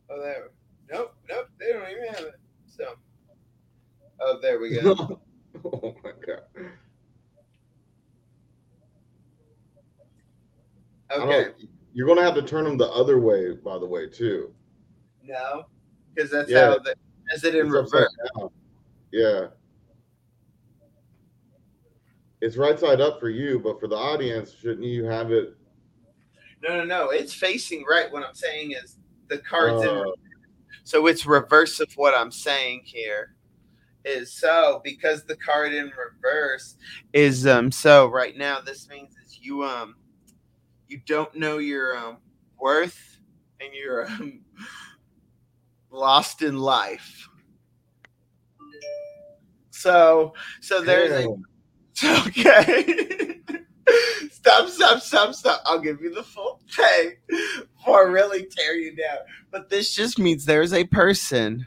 [0.10, 0.50] Oh, there.
[0.92, 1.48] Nope, nope.
[1.60, 2.36] They don't even have it.
[2.68, 2.96] So.
[4.20, 5.20] Oh, there we go.
[5.66, 6.42] oh my god.
[11.12, 11.52] Okay.
[11.94, 14.54] You're gonna have to turn them the other way, by the way, too.
[15.24, 15.66] No,
[16.14, 16.72] because that's Yeah.
[16.72, 16.96] how the
[17.34, 18.16] is it in It's reverse.
[19.12, 19.48] Yeah.
[22.42, 25.56] It's right side up for you, but for the audience, shouldn't you have it?
[26.62, 27.10] No, no, no.
[27.10, 28.12] It's facing right.
[28.12, 28.98] What I'm saying is
[29.28, 29.90] the cards in.
[29.90, 30.04] uh,
[30.84, 33.34] So it's reverse of what I'm saying here.
[34.06, 36.78] Is so because the card in reverse
[37.12, 39.96] is um so right now this means is you um
[40.88, 42.18] you don't know your um
[42.58, 43.20] worth
[43.60, 44.40] and you're um,
[45.92, 47.28] lost in life.
[49.72, 51.44] So so there's a damn.
[52.28, 53.40] Okay.
[54.32, 55.62] stop, stop, stop, stop.
[55.66, 57.14] I'll give you the full thing
[57.76, 59.20] before I really tear you down.
[59.52, 61.66] But this just means there's a person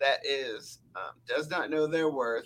[0.00, 2.44] that is um, does not know their worth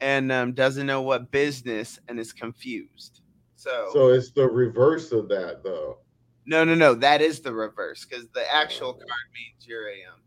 [0.00, 3.22] and um, doesn't know what business and is confused.
[3.56, 5.98] So, So it's the reverse of that, though.
[6.46, 6.94] no, no, no.
[6.94, 10.20] That is the reverse because the actual card means you're a um,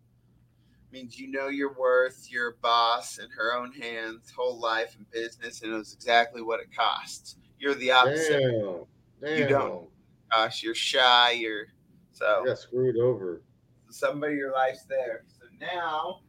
[0.91, 2.27] means you know your worth.
[2.29, 6.75] You're boss in her own hands, whole life and business, and knows exactly what it
[6.75, 7.37] costs.
[7.59, 8.39] You're the opposite.
[8.39, 8.85] Damn.
[9.21, 9.37] Damn.
[9.37, 9.89] You don't.
[10.31, 11.31] Gosh, you're shy.
[11.31, 11.67] You're
[12.11, 13.41] so got screwed over.
[13.89, 15.23] somebody your life's there.
[15.39, 16.21] So now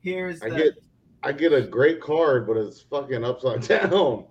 [0.00, 0.74] here's I get
[1.22, 4.26] I get a great card, but it's fucking upside down.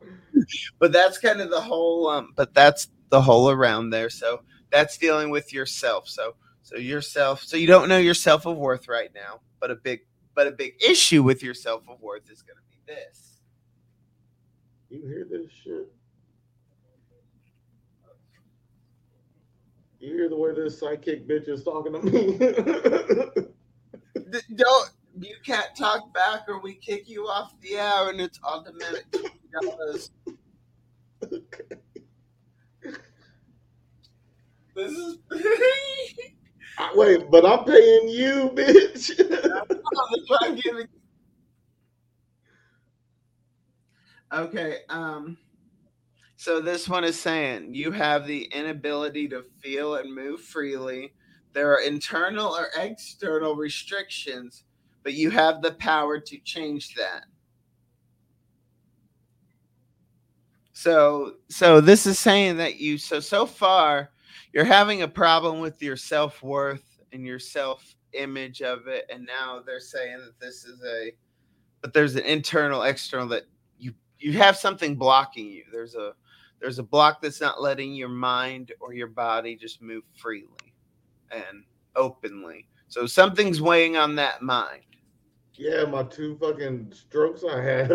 [0.80, 2.08] but that's kind of the whole.
[2.08, 4.10] Um, but that's the whole around there.
[4.10, 4.42] So
[4.72, 6.08] that's dealing with yourself.
[6.08, 7.44] So so yourself.
[7.44, 9.42] So you don't know your self of worth right now.
[9.60, 10.02] But a big
[10.34, 13.40] but a big issue with your self of worth is going to be this.
[14.90, 15.94] You hear this shit?
[20.00, 22.38] You hear the way this psychic bitch is talking to me?
[24.56, 29.06] Don't you can't talk back or we kick you off the air and it's automatic.
[29.64, 30.10] $50.
[34.76, 35.18] This is
[37.04, 39.12] Wait, but I'm paying you, bitch.
[44.34, 45.38] Okay, um
[46.38, 51.14] so this one is saying you have the inability to feel and move freely.
[51.54, 54.64] There are internal or external restrictions,
[55.04, 57.26] but you have the power to change that.
[60.74, 64.12] So so this is saying that you so so far
[64.54, 69.80] you're having a problem with your self-worth and your self-image of it and now they're
[69.80, 71.12] saying that this is a
[71.84, 73.44] but there's an internal external that
[73.78, 75.66] you you have something blocking you.
[75.72, 76.14] There's a
[76.60, 80.48] there's a block that's not letting your mind or your body just move freely
[81.30, 82.68] and openly.
[82.88, 84.84] So something's weighing on that mind.
[85.56, 87.92] Yeah, my two fucking strokes I had.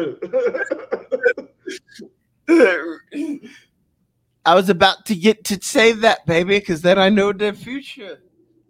[4.47, 8.19] i was about to get to say that baby because then i know the future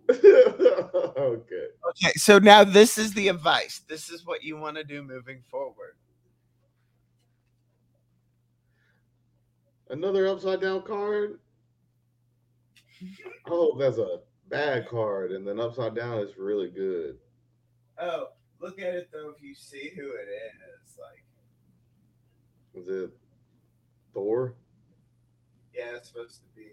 [0.10, 1.66] okay.
[1.90, 3.82] Okay, so now this is the advice.
[3.88, 5.96] This is what you want to do moving forward.
[9.90, 11.38] Another upside down card.
[13.46, 17.16] Oh, that's a bad card, and then upside down is really good.
[18.00, 18.28] Oh,
[18.60, 19.32] look at it though.
[19.36, 21.24] If you see who it is, like,
[22.74, 23.10] Is it
[24.14, 24.54] Thor?
[25.74, 26.72] yeah, it's supposed to be.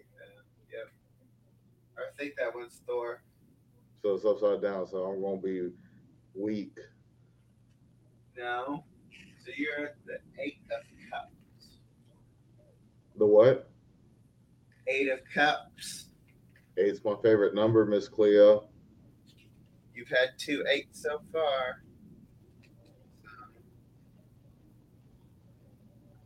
[1.98, 3.22] I think that one's Thor.
[4.02, 5.70] So it's upside down, so I'm gonna be
[6.34, 6.76] weak.
[8.36, 8.84] No.
[9.44, 11.78] So you're at the Eight of Cups.
[13.16, 13.70] The what?
[14.86, 16.06] Eight of Cups.
[16.76, 18.68] Eight's my favorite number, Miss Cleo.
[19.94, 21.82] You've had two eights so far.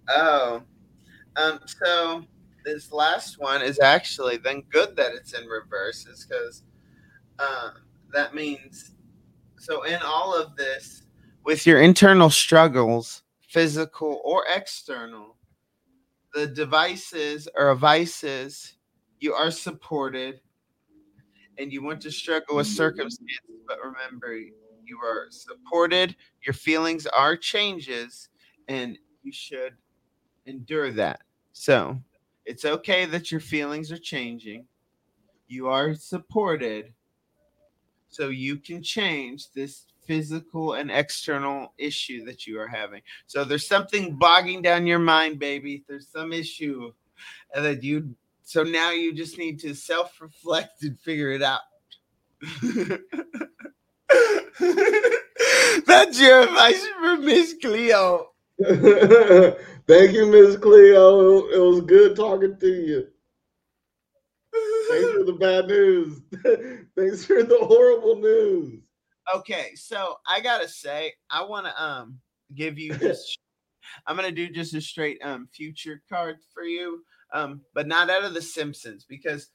[0.08, 0.62] Oh,
[1.36, 1.60] um.
[1.66, 2.24] So
[2.64, 6.64] this last one is actually then good that it's in reverse, is because
[7.38, 7.72] um,
[8.12, 8.92] that means
[9.58, 11.02] so in all of this,
[11.44, 15.36] with your internal struggles, physical or external,
[16.32, 18.74] the devices or vices
[19.18, 20.40] you are supported,
[21.58, 26.16] and you want to struggle with circumstances, but remember, you are supported.
[26.46, 28.30] Your feelings are changes,
[28.68, 29.74] and you should
[30.46, 31.20] endure that.
[31.52, 32.00] So
[32.50, 34.66] it's okay that your feelings are changing.
[35.46, 36.92] You are supported,
[38.08, 43.02] so you can change this physical and external issue that you are having.
[43.28, 45.84] So there's something bogging down your mind, baby.
[45.86, 46.92] There's some issue
[47.54, 51.60] that you so now you just need to self-reflect and figure it out.
[55.86, 58.29] That's your advice for Miss Cleo.
[59.86, 61.48] Thank you, Miss Cleo.
[61.48, 63.06] It was good talking to you.
[64.90, 66.20] Thanks for the bad news.
[66.96, 68.80] Thanks for the horrible news.
[69.34, 72.18] Okay, so I gotta say, I want to um
[72.54, 73.38] give you just.
[74.06, 77.02] I'm gonna do just a straight um future card for you,
[77.32, 79.48] um, but not out of the Simpsons because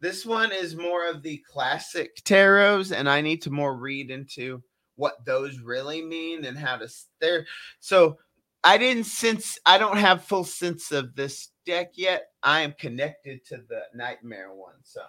[0.00, 4.62] this one is more of the classic tarots, and I need to more read into
[4.94, 6.88] what those really mean and how to
[7.20, 7.46] there.
[7.80, 8.18] So
[8.64, 9.58] I didn't sense.
[9.66, 12.28] I don't have full sense of this deck yet.
[12.42, 15.02] I am connected to the nightmare one, so.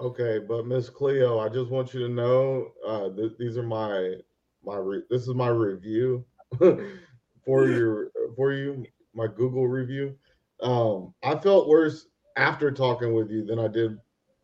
[0.00, 4.16] Okay, but Miss Cleo, I just want you to know uh, th- these are my
[4.64, 6.24] my re- this is my review
[6.58, 8.84] for your for you
[9.14, 10.16] my Google review.
[10.60, 13.98] Um, I felt worse after talking with you than I did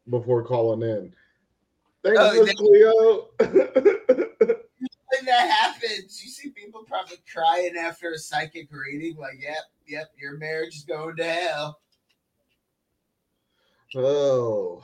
[0.09, 1.13] before calling in.
[2.05, 3.29] Thanks, Oh, Miss Cleo.
[5.11, 10.11] when that happens, you see people probably crying after a psychic reading, like, yep, yep,
[10.21, 11.79] your marriage is going to hell.
[13.97, 14.83] oh,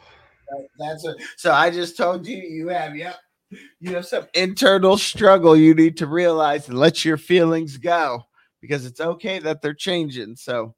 [0.48, 3.16] That- That's what, so I just told you you have, yep,
[3.80, 8.24] you have some internal struggle you need to realize and let your feelings go
[8.61, 10.36] because it's okay that they're changing.
[10.36, 10.74] So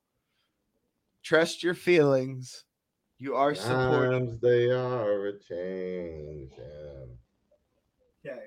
[1.23, 2.65] trust your feelings.
[3.19, 4.11] You are supported.
[4.11, 6.53] times they are a change.
[8.25, 8.47] Okay.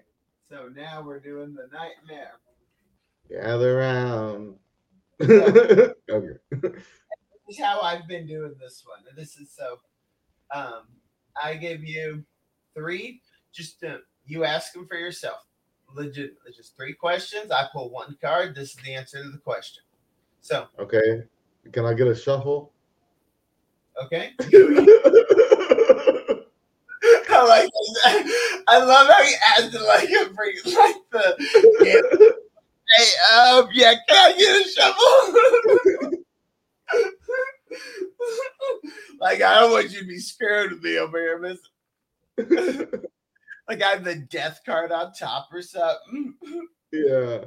[0.50, 2.34] So now we're doing the nightmare.
[3.30, 4.56] Gather round.
[5.22, 5.94] okay.
[6.52, 6.74] This
[7.50, 9.00] is how I've been doing this one.
[9.16, 9.80] This is so
[10.54, 10.84] um
[11.42, 12.24] I give you
[12.76, 13.22] three
[13.52, 15.46] just to, you ask them for yourself.
[15.96, 17.52] Legit just three questions.
[17.52, 18.56] I pull one card.
[18.56, 19.84] This is the answer to the question.
[20.42, 21.24] So, Okay.
[21.72, 22.72] Can I get a shuffle?
[24.04, 24.32] okay.
[27.32, 27.70] I like
[28.04, 28.64] that.
[28.68, 29.34] I love how he
[29.74, 30.30] it like a
[30.78, 32.39] like the
[32.96, 36.22] hey um yeah can I get a shovel?
[39.20, 41.60] like I don't want you to be scared of me over here, miss.
[43.70, 46.34] Like I have the death card on top or something.
[46.92, 47.46] yeah.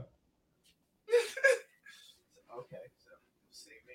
[2.56, 3.10] Okay, so
[3.50, 3.94] see me.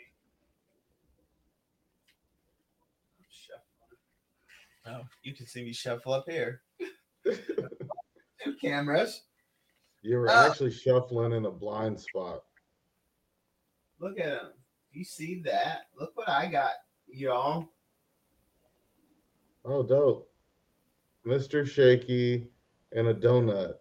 [4.85, 6.61] Oh, you can see me shuffle up here.
[7.25, 9.23] Two cameras.
[10.07, 12.45] You were Uh, actually shuffling in a blind spot.
[13.99, 14.53] Look at him.
[14.93, 15.87] You see that?
[15.99, 16.71] Look what I got,
[17.07, 17.67] y'all.
[19.65, 20.31] Oh, dope.
[21.25, 21.67] Mr.
[21.67, 22.47] Shaky
[22.93, 23.79] and a donut.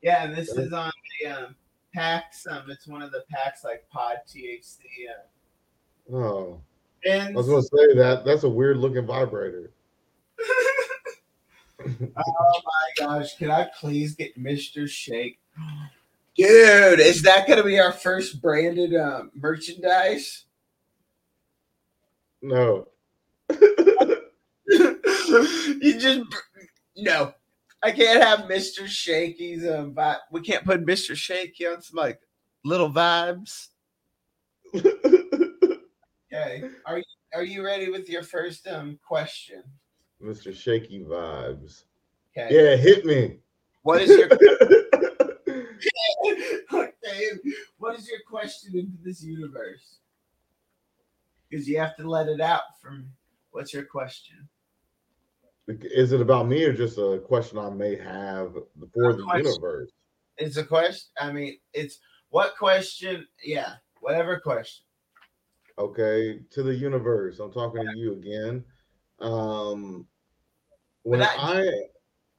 [0.00, 1.56] Yeah, and this is on the um,
[1.92, 2.46] packs.
[2.46, 4.78] Um, it's one of the packs like Pod THC.
[5.10, 6.60] Uh, Oh,
[7.04, 8.24] and I was going to say that.
[8.24, 9.72] That's a weird looking vibrator.
[11.86, 14.88] oh my gosh, can I please get Mr.
[14.88, 15.38] Shake?
[16.36, 20.44] Dude, is that gonna be our first branded um, merchandise?
[22.40, 22.88] No.
[23.50, 23.58] you
[25.98, 26.20] just
[26.96, 27.34] no.
[27.84, 28.86] I can't have Mr.
[28.86, 31.14] Shaky's um vi- we can't put Mr.
[31.14, 32.20] Shaky on some like
[32.64, 33.68] little vibes.
[36.34, 36.62] Okay.
[36.86, 37.04] Are you
[37.34, 39.62] are you ready with your first um question?
[40.22, 40.54] Mr.
[40.54, 41.84] Shaky vibes.
[42.36, 42.48] Okay.
[42.54, 43.38] Yeah, hit me.
[43.82, 44.26] What is your
[46.72, 47.30] okay,
[47.78, 49.98] what is your question into this universe?
[51.50, 53.08] Because you have to let it out from
[53.50, 54.48] what's your question?
[55.68, 58.54] Is it about me or just a question I may have
[58.94, 59.90] for the universe?
[60.38, 61.10] It's a question.
[61.20, 61.98] I mean, it's
[62.30, 63.26] what question?
[63.44, 64.84] Yeah, whatever question.
[65.78, 67.38] Okay, to the universe.
[67.38, 68.64] I'm talking to you again.
[69.20, 70.06] Um,
[71.02, 71.84] when I, I-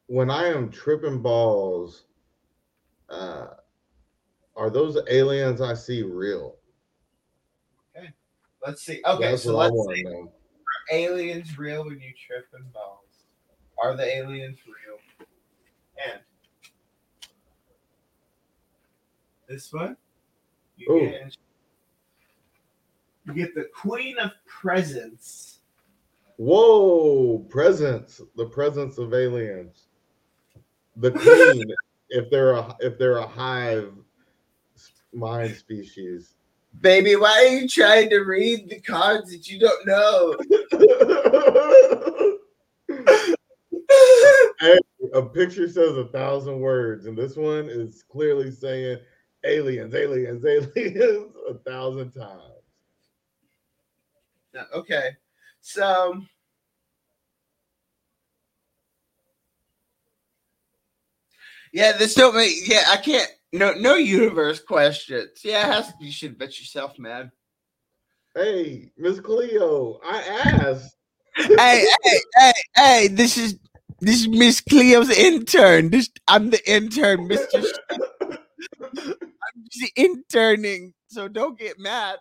[0.07, 2.05] when I am tripping balls,
[3.09, 3.47] uh,
[4.55, 6.57] are those aliens I see real?
[7.95, 8.09] Okay,
[8.65, 9.01] let's see.
[9.05, 10.03] Okay, That's so let's see.
[10.03, 10.31] know.
[10.31, 12.99] Are aliens real when you tripping balls?
[13.81, 15.27] Are the aliens real?
[16.11, 16.21] And
[19.47, 19.97] this one,
[20.77, 20.99] you Ooh.
[20.99, 21.35] get
[23.25, 25.59] You get the Queen of Presents.
[26.37, 29.87] Whoa, presence, the presence of aliens.
[30.97, 31.63] The queen,
[32.09, 33.93] if they're a if they're a hive
[35.13, 36.35] mind species.
[36.81, 40.35] Baby, why are you trying to read the cards that you don't know?
[44.59, 44.79] Hey,
[45.13, 48.97] a picture says a thousand words, and this one is clearly saying
[49.43, 50.45] aliens, aliens,
[50.77, 52.63] aliens a thousand times.
[54.73, 55.09] Okay.
[55.63, 56.21] So
[61.73, 65.41] Yeah, this don't make yeah, I can't no no universe questions.
[65.43, 67.31] Yeah, it has you should bet yourself, man.
[68.35, 70.95] Hey, Miss Cleo, I asked.
[71.35, 73.57] hey, hey, hey, hey, this is
[74.01, 75.89] this is Miss Cleo's intern.
[75.89, 77.65] This I'm the intern, Mr.
[77.91, 82.17] I'm just interning, so don't get mad.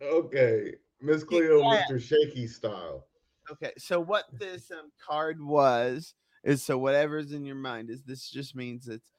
[0.00, 1.62] Okay, Miss Cleo.
[1.62, 2.00] Mr.
[2.00, 3.06] Shaky style.
[3.50, 8.30] Okay, so what this um card was is so whatever's in your mind is this
[8.30, 9.10] just means it's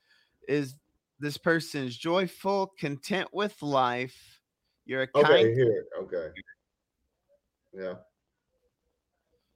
[0.47, 0.75] is
[1.19, 4.39] this person is joyful, content with life.
[4.85, 5.85] You're a kind Okay, here.
[5.99, 6.27] Okay.
[7.73, 7.93] Yeah.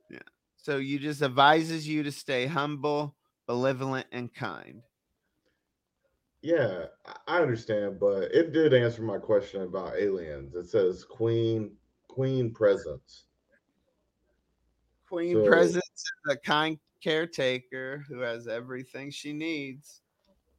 [0.09, 0.19] Yeah.
[0.57, 3.15] So you just advises you to stay humble,
[3.47, 4.81] benevolent, and kind.
[6.41, 6.85] Yeah,
[7.27, 10.55] I understand, but it did answer my question about aliens.
[10.55, 11.71] It says queen,
[12.11, 13.23] queen presence.
[15.07, 20.01] Queen So- Presence is a kind caretaker who has everything she needs.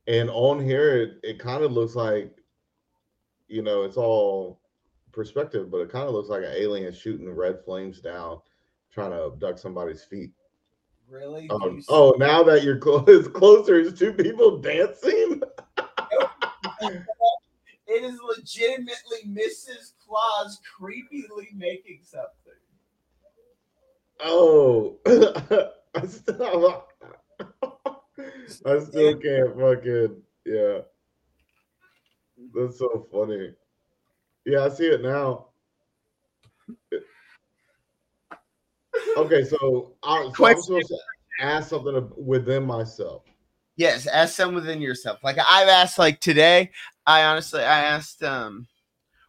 [0.07, 2.35] And on here, it, it kind of looks like,
[3.49, 4.61] you know, it's all
[5.13, 8.41] perspective, but it kind of looks like an alien shooting red flames down,
[8.91, 10.33] trying to abduct somebody's feet.
[11.09, 11.47] Really?
[11.51, 15.43] Oh, oh now that you're close, closer, it's two people dancing.
[18.03, 19.93] It is legitimately Mrs.
[20.05, 22.59] Claus creepily making something.
[24.25, 24.99] Oh,
[25.95, 26.85] I still,
[28.67, 30.79] I still can't fucking, yeah.
[32.55, 33.51] That's so funny.
[34.47, 35.51] Yeah, I see it now.
[39.17, 40.99] Okay, so, I, so I'm supposed to
[41.39, 43.23] ask something within myself.
[43.83, 45.25] Yes, ask some within yourself.
[45.25, 46.71] Like I've asked, like today,
[47.05, 48.69] I honestly I asked, um,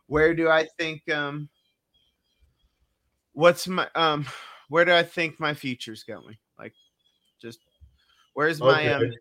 [0.06, 1.49] where do I think, um,
[3.32, 4.28] what's my, um,
[4.70, 6.38] where do I think my future's going?
[6.60, 6.76] Like,
[7.41, 7.62] just
[8.36, 9.12] where's my um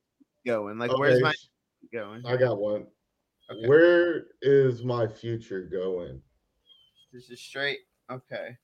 [0.45, 0.79] going?
[0.79, 1.33] Like, where's my
[1.91, 2.27] going?
[2.27, 2.87] I got one.
[3.51, 3.67] Okay.
[3.67, 6.21] Where is my future going?
[7.11, 7.79] This is straight.
[8.11, 8.59] Okay.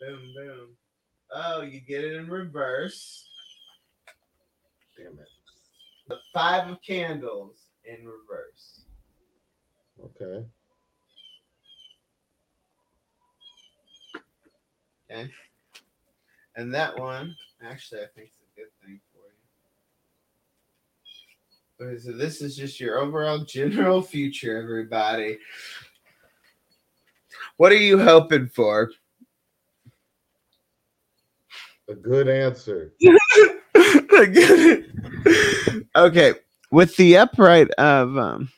[0.00, 0.68] Boom, boom.
[1.34, 3.30] Oh, you get it in reverse.
[4.96, 5.28] Damn it.
[6.08, 8.82] The five of candles in reverse.
[10.02, 10.46] Okay.
[15.10, 15.30] Okay.
[16.56, 19.18] And that one, actually, I think it's a good thing for
[21.84, 21.92] you.
[21.92, 25.38] Okay, so this is just your overall general future, everybody.
[27.58, 28.90] What are you hoping for?
[31.88, 32.94] A good answer.
[35.96, 36.34] okay,
[36.70, 38.50] with the upright of um,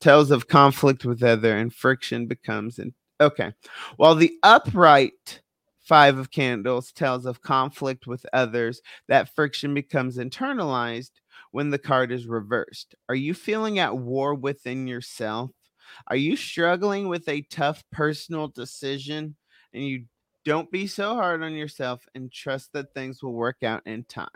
[0.00, 3.52] tells of conflict with other and friction becomes in okay.
[3.96, 5.40] While the upright
[5.84, 11.12] five of candles tells of conflict with others, that friction becomes internalized
[11.52, 12.94] when the card is reversed.
[13.08, 15.50] Are you feeling at war within yourself?
[16.08, 19.36] Are you struggling with a tough personal decision
[19.72, 20.06] and you
[20.44, 24.28] don't be so hard on yourself and trust that things will work out in time?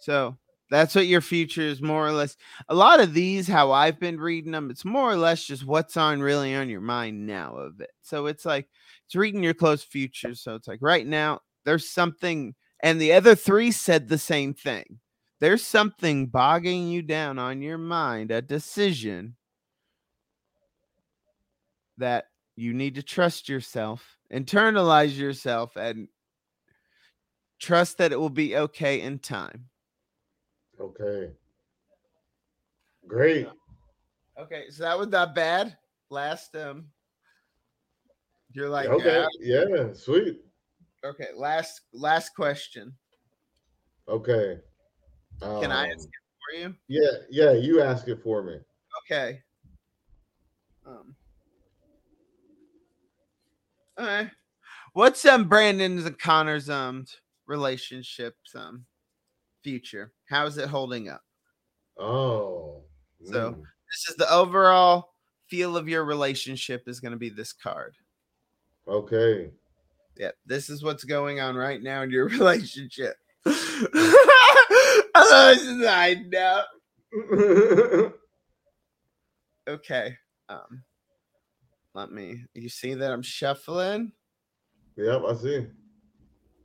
[0.00, 0.36] So
[0.70, 2.36] that's what your future is more or less.
[2.68, 5.96] A lot of these, how I've been reading them, it's more or less just what's
[5.96, 7.90] on really on your mind now of it.
[8.02, 8.68] So it's like
[9.06, 10.34] it's reading your close future.
[10.34, 15.00] So it's like right now, there's something, and the other three said the same thing.
[15.40, 19.36] There's something bogging you down on your mind, a decision
[21.96, 22.26] that
[22.56, 26.08] you need to trust yourself, internalize yourself, and
[27.60, 29.67] trust that it will be okay in time.
[30.80, 31.32] Okay.
[33.06, 33.48] Great.
[34.38, 35.76] Okay, so that was not bad.
[36.10, 36.86] Last um
[38.52, 39.24] you're like Okay.
[39.40, 40.40] "Yeah." Yeah, sweet.
[41.04, 42.96] okay, last last question.
[44.08, 44.60] Okay.
[45.40, 46.10] Can I Um, ask it
[46.40, 46.74] for you?
[46.88, 48.58] Yeah, yeah, you ask it for me.
[49.04, 49.42] Okay.
[50.86, 51.16] Um
[53.98, 54.30] all right.
[54.92, 57.04] What's um Brandon's and Connor's um
[57.46, 58.86] relationships um
[59.62, 60.12] future?
[60.28, 61.22] How is it holding up?
[61.98, 62.82] Oh.
[63.24, 63.62] So- mm.
[63.90, 65.08] This is the overall
[65.46, 67.96] feel of your relationship is going to be this card.
[68.86, 69.50] Okay.
[70.18, 73.16] Yep, this is what's going on right now in your relationship.
[75.14, 76.64] I know.
[79.68, 80.16] Okay.
[80.48, 80.82] Um,
[81.94, 82.42] let me.
[82.54, 84.12] You see that I'm shuffling.
[84.96, 85.66] yep, I see.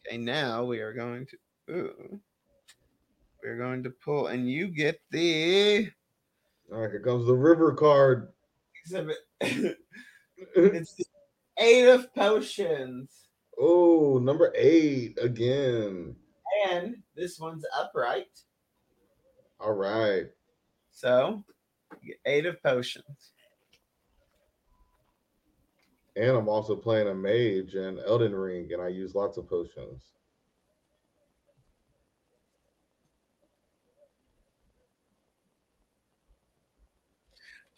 [0.07, 1.37] Okay, now we are going to.
[1.73, 2.19] Ooh,
[3.43, 5.89] we're going to pull, and you get the
[6.71, 8.31] All right, here comes the river card.
[8.83, 9.17] exhibit.
[9.41, 11.05] it's the
[11.59, 13.27] eight of potions,
[13.59, 16.15] oh, number eight again.
[16.69, 18.27] and this one's upright.
[19.59, 20.25] All right.
[20.91, 21.43] So,
[22.25, 23.31] eight of potions.
[26.15, 30.03] And I'm also playing a mage in Elden Ring, and I use lots of potions.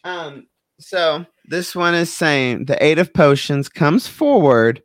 [0.06, 0.46] Um,
[0.78, 4.80] so this one is saying the eight of potions comes forward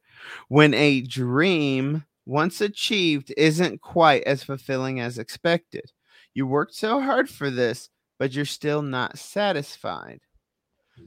[0.47, 5.91] when a dream once achieved isn't quite as fulfilling as expected.
[6.33, 10.21] You worked so hard for this, but you're still not satisfied.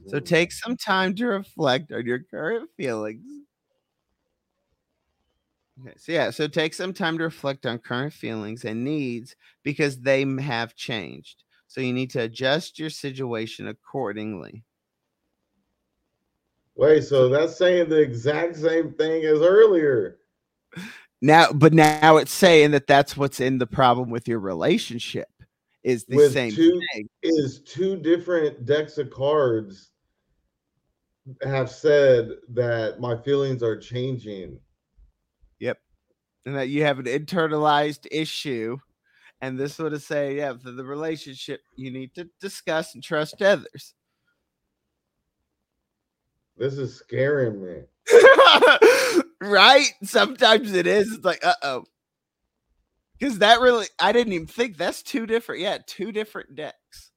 [0.07, 3.25] So take some time to reflect on your current feelings.
[5.81, 9.99] Okay, so yeah, so take some time to reflect on current feelings and needs because
[9.99, 11.44] they have changed.
[11.75, 14.63] So you need to adjust your situation accordingly.
[16.75, 20.19] Wait, so that's saying the exact same thing as earlier.
[21.21, 25.27] Now, but now it's saying that that's what's in the problem with your relationship
[25.83, 27.09] is the With same two- thing.
[27.23, 29.91] Is two different decks of cards
[31.43, 34.57] have said that my feelings are changing.
[35.59, 35.77] Yep.
[36.45, 38.77] And that you have an internalized issue.
[39.41, 43.93] And this would say, yeah, for the relationship, you need to discuss and trust others.
[46.57, 47.81] This is scaring me.
[49.41, 49.87] right?
[50.03, 51.11] Sometimes it is.
[51.11, 51.83] It's like, uh oh.
[53.17, 55.61] Because that really, I didn't even think that's two different.
[55.61, 57.11] Yeah, two different decks.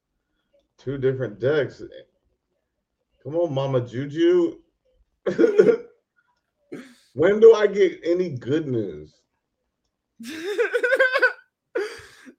[0.76, 1.82] Two different decks.
[3.22, 4.58] Come on, Mama Juju.
[7.14, 9.14] when do I get any good news?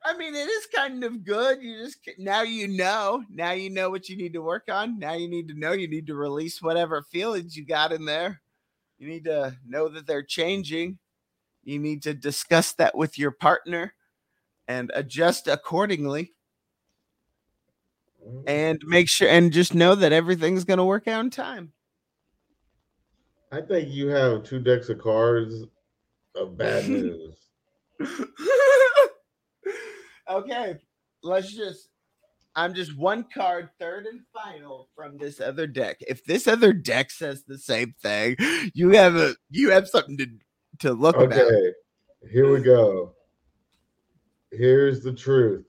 [0.04, 1.62] I mean, it is kind of good.
[1.62, 3.24] You just now you know.
[3.30, 4.98] Now you know what you need to work on.
[4.98, 8.42] Now you need to know you need to release whatever feelings you got in there.
[8.98, 11.00] You need to know that they're changing.
[11.64, 13.94] You need to discuss that with your partner
[14.68, 16.34] and adjust accordingly
[18.26, 18.44] mm.
[18.48, 21.74] and make sure and just know that everything's going to work out in time.
[23.52, 25.64] I think you have two decks of cards
[26.36, 27.36] of bad news.
[30.30, 30.76] okay,
[31.24, 31.90] let's just.
[32.56, 35.98] I'm just one card, third and final from this other deck.
[36.08, 38.36] If this other deck says the same thing,
[38.74, 40.28] you have a you have something to
[40.80, 41.40] to look about.
[41.40, 41.72] Okay,
[42.32, 43.14] here we go.
[44.52, 45.66] Here's the truth.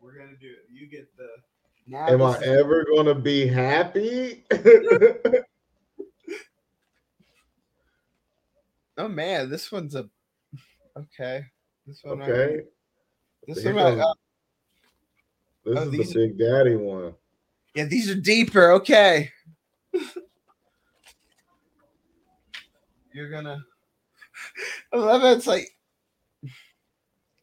[0.00, 0.64] We're gonna do it.
[0.72, 1.28] You get the.
[1.86, 4.44] Now Am I ever gonna be happy?
[8.98, 10.10] Oh man, this one's a.
[10.98, 11.44] Okay,
[11.88, 12.22] this one.
[12.22, 12.60] okay.
[13.46, 13.82] This Here one.
[13.84, 14.14] might- comes- uh,
[15.64, 17.14] This Oh, is these the Big Daddy one.
[17.74, 18.72] Yeah, these are deeper.
[18.72, 19.30] Okay.
[23.12, 23.64] You're gonna.
[24.92, 25.36] I love it.
[25.38, 25.68] It's like.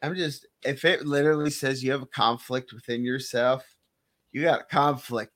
[0.02, 0.46] I'm just.
[0.64, 3.66] If it literally says you have a conflict within yourself,
[4.32, 5.34] you got a conflict.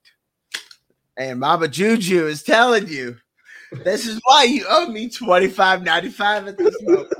[1.18, 3.18] And Mama Juju is telling you,
[3.84, 7.12] this is why you owe me twenty five ninety five at this moment.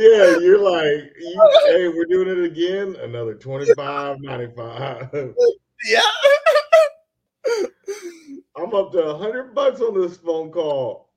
[0.00, 2.96] Yeah, you're like, you, hey, we're doing it again.
[3.02, 5.34] Another 25, 95.
[5.84, 6.00] Yeah.
[8.56, 11.10] I'm up to 100 bucks on this phone call.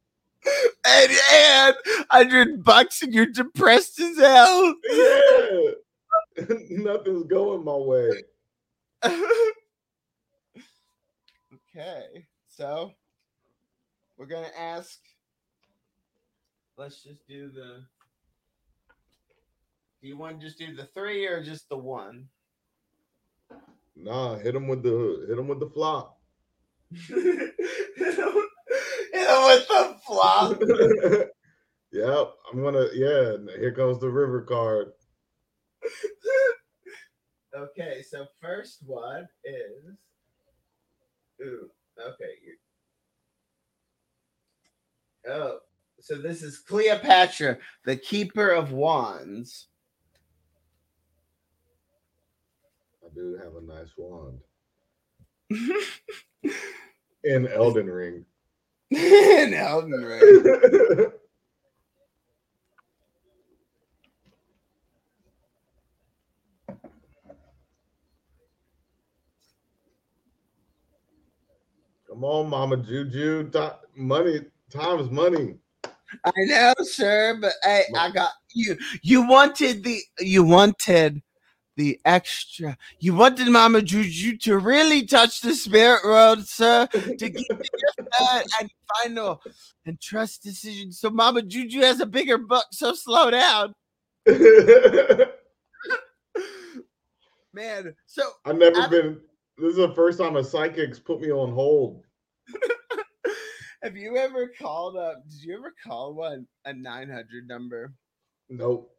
[0.85, 1.75] and and
[2.09, 4.75] hundred bucks and you're depressed as hell.
[4.91, 5.71] Yeah.
[6.69, 8.23] Nothing's going my way.
[11.75, 12.91] okay, so
[14.17, 14.99] we're gonna ask.
[16.75, 17.85] Let's just do the.
[20.03, 22.27] Do you want to just do the three or just the one?
[23.95, 26.19] Nah, hit him with the hit him with the flop.
[29.13, 30.59] Hit him with the flop.
[31.93, 33.37] yep, I'm gonna yeah.
[33.57, 34.91] Here comes the river card.
[37.55, 39.95] okay, so first one is.
[41.41, 42.35] Ooh, okay.
[45.29, 45.59] Oh,
[46.01, 49.69] so this is Cleopatra, the keeper of wands.
[53.15, 54.39] Do have a nice wand.
[57.23, 58.25] In Elden Ring.
[58.91, 61.11] In Elden Ring.
[72.09, 73.51] Come on, Mama Juju.
[73.95, 74.39] Money,
[74.71, 75.55] time's money.
[76.25, 78.77] I know, sir, but hey, I got you.
[79.01, 81.21] You wanted the you wanted
[81.75, 82.77] the extra.
[82.99, 88.07] You wanted Mama Juju to really touch the spirit world, sir, to give you your
[88.19, 88.69] third and
[89.01, 89.41] final
[89.85, 90.91] and trust decision.
[90.91, 92.67] So Mama Juju has a bigger buck.
[92.71, 93.73] So slow down,
[97.53, 97.95] man.
[98.05, 99.19] So I've never I- been.
[99.57, 102.03] This is the first time a psychic's put me on hold.
[103.83, 105.23] have you ever called up?
[105.29, 107.93] Did you ever call one a nine hundred number?
[108.49, 108.92] Nope.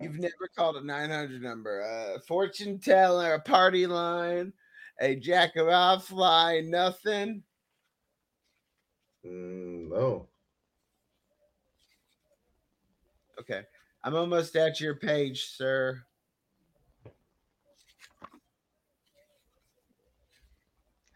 [0.00, 4.52] You've never called a 900 number, a fortune teller, a party line,
[5.00, 7.42] a jack of all fly, nothing.
[9.24, 10.28] Mm, no.
[13.40, 13.62] Okay,
[14.04, 16.02] I'm almost at your page, sir.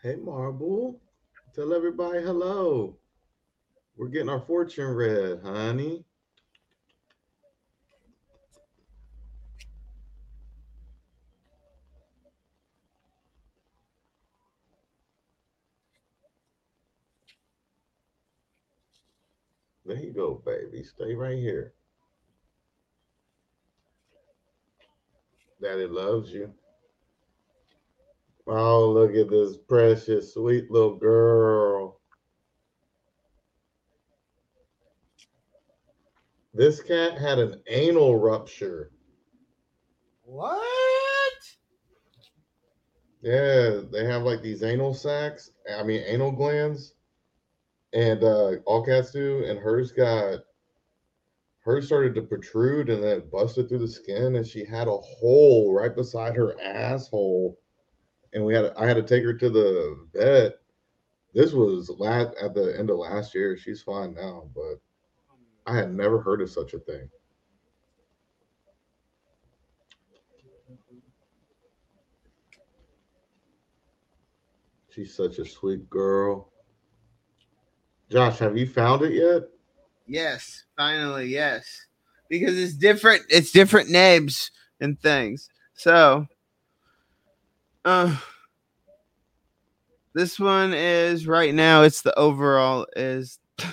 [0.03, 1.01] Hey, Marble.
[1.55, 2.97] Tell everybody hello.
[3.97, 6.05] We're getting our fortune read, honey.
[19.87, 20.83] There you go, baby.
[20.83, 21.73] Stay right here.
[25.63, 26.53] Daddy loves you.
[28.49, 32.01] Oh, look at this precious, sweet little girl.
[36.53, 38.91] This cat had an anal rupture.
[40.25, 40.63] What?
[43.23, 45.53] Yeah, they have like these anal sacs.
[45.73, 46.95] I mean, anal glands,
[47.97, 49.45] and uh, all cats do.
[49.47, 50.41] And hers got,
[51.61, 55.73] hers started to protrude, and then busted through the skin, and she had a hole
[55.73, 57.59] right beside her asshole.
[58.35, 60.57] And we had, I had to take her to the vet.
[61.33, 63.57] This was last at the end of last year.
[63.57, 64.79] She's fine now, but
[65.67, 67.09] I had never heard of such a thing.
[74.91, 76.53] She's such a sweet girl.
[78.11, 79.43] Josh, have you found it yet?
[80.07, 81.65] Yes, finally, yes.
[82.29, 84.51] Because it's different, it's different names
[84.81, 85.49] and things.
[85.75, 86.27] So,
[87.85, 88.17] uh,
[90.15, 91.83] this one is right now.
[91.83, 93.39] It's the overall is.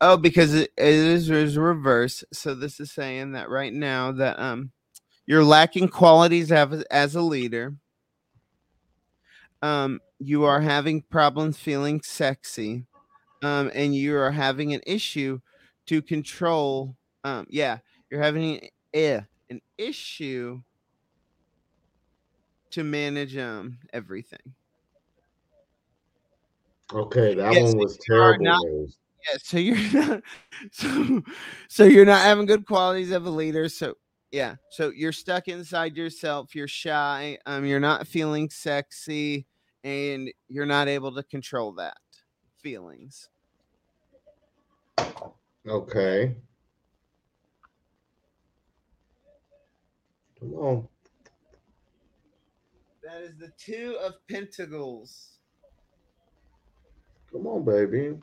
[0.00, 2.22] Oh, because it, it is, is reverse.
[2.32, 4.70] So this is saying that right now that um
[5.26, 7.74] you're lacking qualities as, as a leader.
[9.60, 12.86] Um, you are having problems feeling sexy.
[13.42, 15.40] Um, and you are having an issue
[15.86, 16.96] to control.
[17.24, 17.78] Um, yeah,
[18.10, 19.20] you're having eh,
[19.50, 20.60] an issue
[22.70, 24.54] to manage um everything.
[26.92, 30.22] Okay, that Yes, one was terrible not- Yeah, so you're not
[30.72, 31.22] so
[31.68, 33.68] so you're not having good qualities of a leader.
[33.68, 33.94] So
[34.30, 36.54] yeah, so you're stuck inside yourself.
[36.54, 37.38] You're shy.
[37.46, 39.46] Um, you're not feeling sexy,
[39.84, 41.96] and you're not able to control that
[42.62, 43.28] feelings.
[45.66, 46.34] Okay.
[50.38, 50.88] Come on.
[53.02, 55.38] That is the two of pentacles.
[57.32, 58.16] Come on, baby.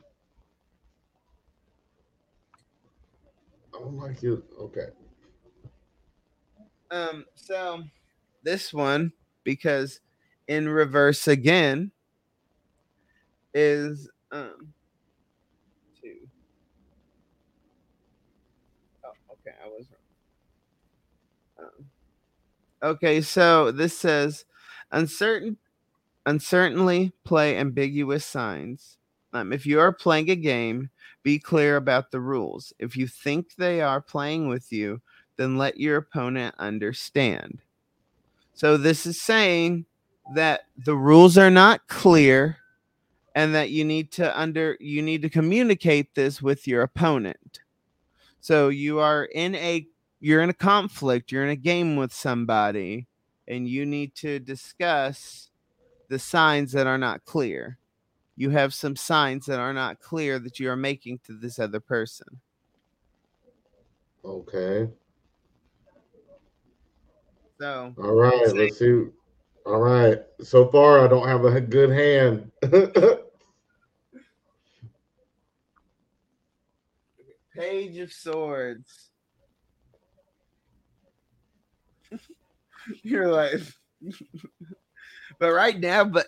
[3.74, 4.42] I don't like you.
[4.60, 4.88] Okay.
[6.90, 7.82] Um, so
[8.42, 9.12] this one,
[9.44, 10.00] because
[10.48, 11.90] in reverse again,
[13.54, 14.72] is um
[16.00, 16.28] two.
[19.04, 19.86] Oh, okay, I was
[21.58, 21.68] wrong.
[21.68, 24.44] Um, okay, so this says
[24.92, 25.56] uncertain
[26.26, 28.98] uncertainly play ambiguous signs.
[29.32, 30.90] Um, if you are playing a game,
[31.22, 32.72] be clear about the rules.
[32.78, 35.00] If you think they are playing with you,
[35.36, 37.60] then let your opponent understand.
[38.54, 39.86] So this is saying
[40.34, 42.58] that the rules are not clear
[43.36, 47.60] and that you need to under you need to communicate this with your opponent.
[48.40, 49.86] So you are in a
[50.20, 53.06] you're in a conflict, you're in a game with somebody
[53.46, 55.50] and you need to discuss
[56.08, 57.78] the signs that are not clear.
[58.36, 61.80] You have some signs that are not clear that you are making to this other
[61.80, 62.40] person.
[64.24, 64.88] Okay.
[67.60, 68.54] So All right.
[68.54, 69.04] Let's see.
[69.66, 70.20] All right.
[70.40, 72.50] So far, I don't have a good hand.
[77.56, 79.10] Page of Swords.
[83.02, 83.54] You're like,
[85.38, 86.26] but right now, but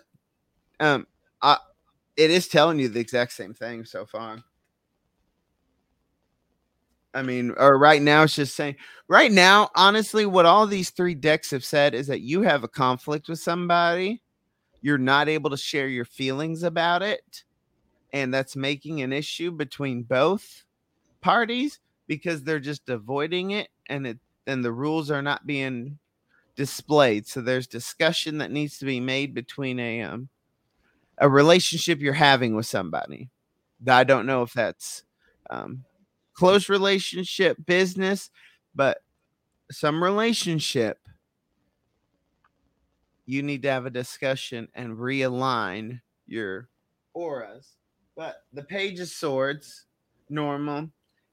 [0.80, 1.06] um,
[1.42, 1.58] I,
[2.16, 4.42] it is telling you the exact same thing so far.
[7.14, 8.76] I mean, or right now it's just saying
[9.08, 12.68] right now, honestly, what all these three decks have said is that you have a
[12.68, 14.22] conflict with somebody,
[14.82, 17.44] you're not able to share your feelings about it,
[18.12, 20.64] and that's making an issue between both
[21.20, 25.98] parties because they're just avoiding it and it and the rules are not being
[26.56, 27.26] displayed.
[27.26, 30.28] So there's discussion that needs to be made between a um
[31.18, 33.30] a relationship you're having with somebody.
[33.86, 35.04] I don't know if that's
[35.50, 35.84] um
[36.34, 38.30] close relationship, business,
[38.74, 39.02] but
[39.70, 40.98] some relationship,
[43.26, 46.68] you need to have a discussion and realign your
[47.12, 47.74] auras.
[48.16, 49.86] But the page of swords,
[50.28, 50.90] normal,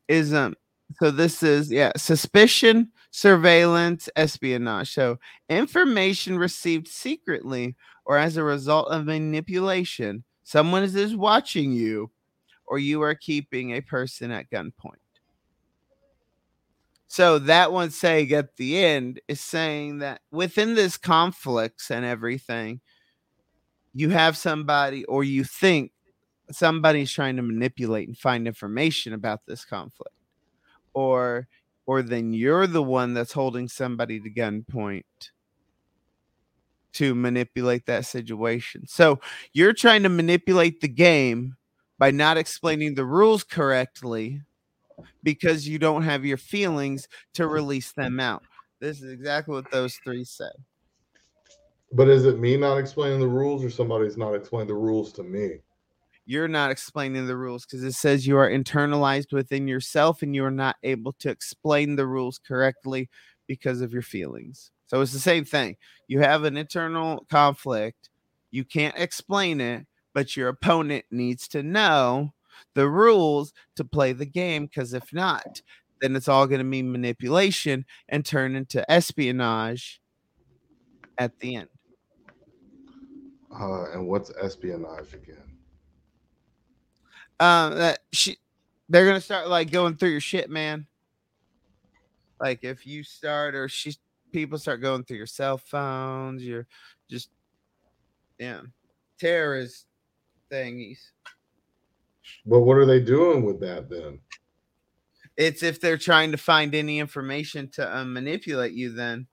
[0.08, 0.56] is um
[1.01, 4.93] so this is yeah, suspicion, surveillance, espionage.
[4.93, 5.18] So
[5.49, 7.76] information received secretly
[8.06, 10.24] or as a result of manipulation.
[10.43, 12.12] Someone is, watching you
[12.68, 15.01] or you are keeping a person at gunpoint.
[17.08, 22.82] So that one saying at the end is saying that within this conflicts and everything,
[23.93, 25.91] you have somebody or you think
[26.51, 30.15] somebody's trying to manipulate and find information about this conflict.
[30.93, 31.47] Or
[31.87, 35.03] or then you're the one that's holding somebody to gunpoint
[36.93, 38.87] to manipulate that situation.
[38.87, 39.19] So
[39.53, 41.57] you're trying to manipulate the game
[41.99, 44.41] by not explaining the rules correctly
[45.23, 48.43] because you don't have your feelings to release them out.
[48.79, 50.53] This is exactly what those three said.
[51.91, 55.23] but is it me not explaining the rules or somebody's not explaining the rules to
[55.23, 55.59] me?
[56.26, 60.43] You're not explaining the rules because it says you are internalized within yourself and you
[60.43, 63.09] are not able to explain the rules correctly
[63.47, 64.71] because of your feelings.
[64.88, 65.76] So it's the same thing.
[66.07, 68.09] You have an internal conflict,
[68.51, 72.34] you can't explain it, but your opponent needs to know
[72.73, 75.61] the rules to play the game because if not,
[76.01, 80.01] then it's all going to mean manipulation and turn into espionage
[81.17, 81.69] at the end.
[83.57, 85.55] Uh, and what's espionage again?
[87.39, 88.38] Um, that she,
[88.89, 90.88] they're gonna start like going through your shit, man.
[92.39, 93.95] Like if you start or she,
[94.31, 96.67] people start going through your cell phones, your
[97.09, 97.29] just,
[98.38, 98.61] yeah,
[99.19, 99.86] terrorist
[100.51, 100.99] thingies.
[102.45, 104.19] But what are they doing with that then?
[105.38, 109.27] It's if they're trying to find any information to um, manipulate you, then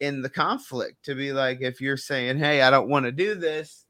[0.00, 3.34] in the conflict to be like, if you're saying, "Hey, I don't want to do
[3.34, 3.86] this,"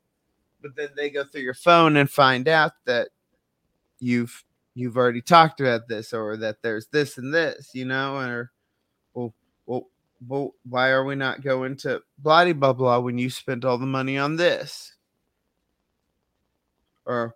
[0.63, 3.09] but then they go through your phone and find out that
[3.99, 4.45] you've
[4.75, 8.53] you've already talked about this or that there's this and this, you know, or
[9.15, 9.35] well,
[9.67, 9.89] well,
[10.27, 13.87] well why are we not going to blah blah blah when you spent all the
[13.87, 14.95] money on this?
[17.07, 17.35] Or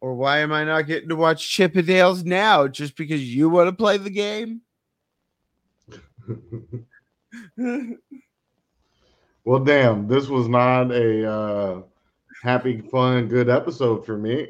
[0.00, 3.72] or why am I not getting to watch Chippendales now just because you want to
[3.72, 4.60] play the game?
[9.44, 11.82] well, damn, this was not a uh,
[12.42, 14.48] happy, fun, good episode for me.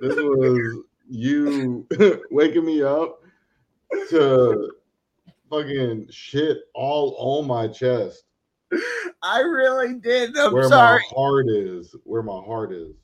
[0.00, 1.86] This was you
[2.30, 3.20] waking me up
[4.10, 4.70] to
[5.50, 8.24] fucking shit all on my chest.
[9.22, 10.36] I really did.
[10.36, 11.00] I'm where sorry.
[11.10, 11.94] my heart is.
[12.04, 12.94] Where my heart is.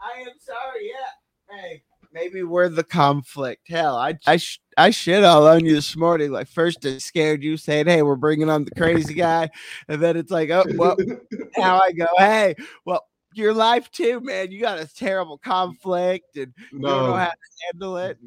[0.00, 0.88] I am sorry.
[0.88, 1.56] Yeah.
[1.56, 1.82] Hey,
[2.12, 3.68] maybe we're the conflict.
[3.68, 6.30] Hell, I I sh- I shit all on you this morning.
[6.30, 9.50] Like first, it scared you, saying, "Hey, we're bringing on the crazy guy,"
[9.88, 10.96] and then it's like, "Oh, well."
[11.58, 12.54] now I go, "Hey,
[12.84, 14.50] well." Your life too, man.
[14.50, 17.36] You got a terrible conflict, and you don't know how to
[17.72, 18.18] handle it.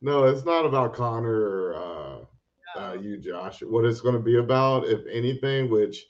[0.00, 1.74] no, it's not about Connor or
[2.76, 3.62] uh, uh, you, Josh.
[3.62, 6.06] What it's going to be about, if anything, which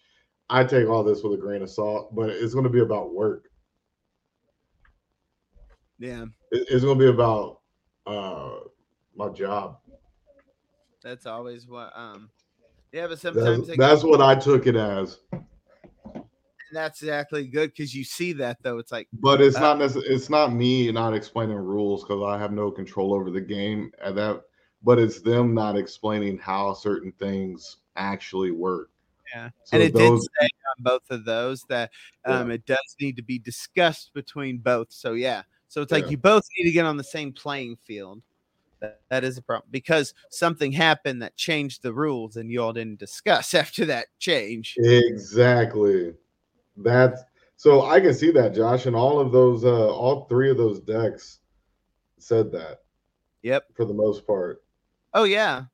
[0.51, 3.15] I take all this with a grain of salt, but it's going to be about
[3.15, 3.49] work.
[5.99, 7.61] Yeah, It- It's going to be about
[8.07, 8.59] uh,
[9.17, 9.79] my job.
[11.03, 11.93] that's always what.
[11.97, 12.31] Um,
[12.93, 15.19] yeah, but sometimes it- that's what I took it as.
[16.75, 18.79] That's exactly good because you see that though.
[18.79, 22.39] It's like But it's Uh, not necess- It's not me not explaining rules because I
[22.39, 24.43] have no control over the game at that.
[24.83, 28.91] But it's them not explaining how certain things actually work.
[29.35, 29.51] Yeah.
[29.64, 31.91] So and it those, did say on both of those that
[32.27, 34.89] um, it does need to be discussed between both.
[34.91, 36.11] So yeah, so it's like Yeah.
[36.11, 38.22] you both need to get on the same playing field.
[38.81, 42.72] That, that is a problem because something happened that changed the rules, and you all
[42.75, 44.75] didn't discuss after that change.
[44.79, 46.12] exactly.
[46.77, 47.22] That's
[47.57, 50.81] so I can see that, Josh, and all of those, uh, all three of those
[50.81, 51.39] decks
[52.18, 52.81] said that
[53.43, 53.66] Yep.
[53.75, 54.64] for the most part.
[55.12, 55.64] Oh yeah.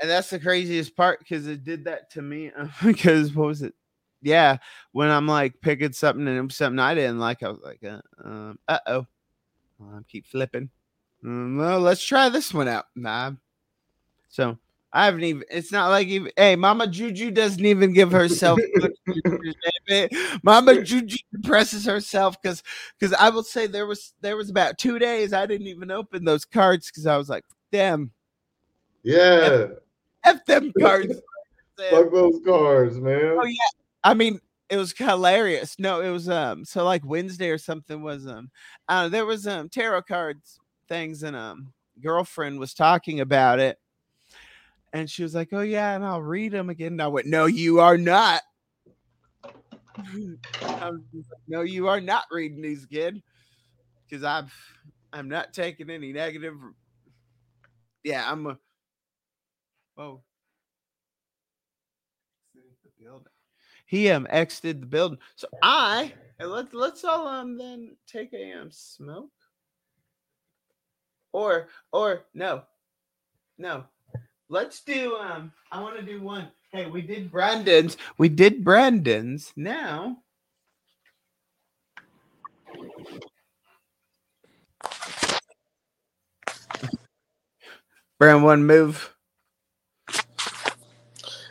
[0.00, 2.50] And that's the craziest part because it did that to me.
[2.84, 3.74] Because what was it?
[4.20, 4.58] Yeah,
[4.92, 7.82] when I'm like picking something and it was something I didn't like, I was like,
[7.84, 9.06] uh um, uh oh,
[9.80, 10.70] I keep flipping.
[11.24, 12.86] Mm, well, let's try this one out.
[12.96, 13.32] Nah.
[14.28, 14.58] So
[14.92, 15.44] I haven't even.
[15.50, 16.30] It's not like even.
[16.36, 18.60] Hey, Mama Juju doesn't even give herself.
[18.78, 19.54] good pictures,
[19.88, 20.12] damn it.
[20.42, 22.62] Mama Juju depresses herself because
[22.98, 26.24] because I will say there was there was about two days I didn't even open
[26.24, 28.10] those cards because I was like, damn,
[29.02, 29.68] Yeah,
[30.24, 31.14] f them cards.
[31.90, 33.38] fuck those cards, man.
[33.40, 33.54] Oh, yeah.
[34.04, 35.76] I mean, it was hilarious.
[35.78, 38.50] No, it was um so like Wednesday or something was um
[38.88, 41.72] uh there was um tarot cards things and um
[42.02, 43.78] girlfriend was talking about it
[44.92, 47.46] and she was like, "Oh yeah, and I'll read them again." And I went, "No,
[47.46, 48.42] you are not."
[50.62, 53.22] I like, no, you are not reading these, kid,
[54.04, 54.48] because I'm
[55.12, 56.54] I'm not taking any negative.
[58.02, 58.58] Yeah, I'm a.
[59.96, 60.22] Oh.
[63.92, 65.18] He um exited the building.
[65.36, 69.30] So I and let's let's all um then take a um smoke.
[71.32, 72.62] Or or no.
[73.58, 73.84] No.
[74.52, 76.48] Let's do um I want to do one.
[76.72, 77.96] Hey, we did Brandon's.
[78.18, 79.50] We did Brandon's.
[79.56, 80.18] Now
[88.18, 89.16] Brand one move.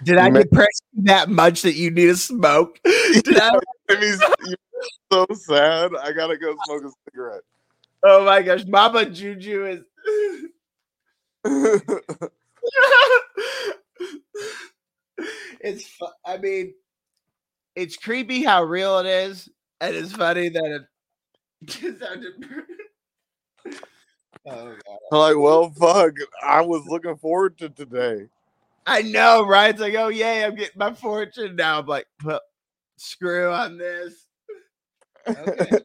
[0.04, 2.80] Did I depress you that much that you need a smoke?
[2.86, 3.60] Did I?
[5.12, 5.91] So sad.
[6.02, 7.43] I gotta go smoke a cigarette.
[8.04, 9.84] Oh my gosh, Mama Juju
[11.45, 11.82] is.
[15.62, 15.88] it's.
[15.88, 16.74] fu- I mean,
[17.76, 19.49] it's creepy how real it is,
[19.80, 20.82] and it's funny that it.
[24.47, 24.76] Oh.
[25.12, 26.14] I'm like, well, fuck.
[26.41, 28.28] I was looking forward to today.
[28.88, 29.70] I know, right?
[29.70, 31.80] It's like, oh yay, I'm getting my fortune now.
[31.80, 32.07] I'm like,
[32.97, 34.26] screw on this.
[35.28, 35.80] Okay.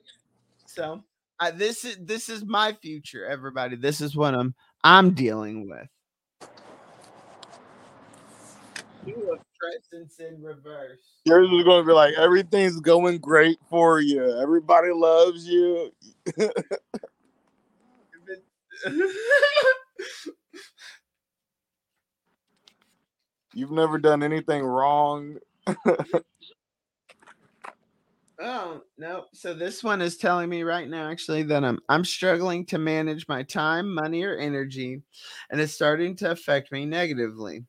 [0.67, 1.03] so
[1.39, 3.77] I, this is this is my future, everybody.
[3.77, 5.89] This is what I'm I'm dealing with.
[9.61, 10.99] Presence in reverse.
[11.25, 14.39] Yours is gonna be like everything's going great for you.
[14.41, 15.93] Everybody loves you.
[23.55, 25.39] You've never done anything wrong.
[28.39, 29.25] Oh no!
[29.33, 33.27] So this one is telling me right now, actually, that I'm I'm struggling to manage
[33.29, 35.01] my time, money, or energy,
[35.51, 37.65] and it's starting to affect me negatively.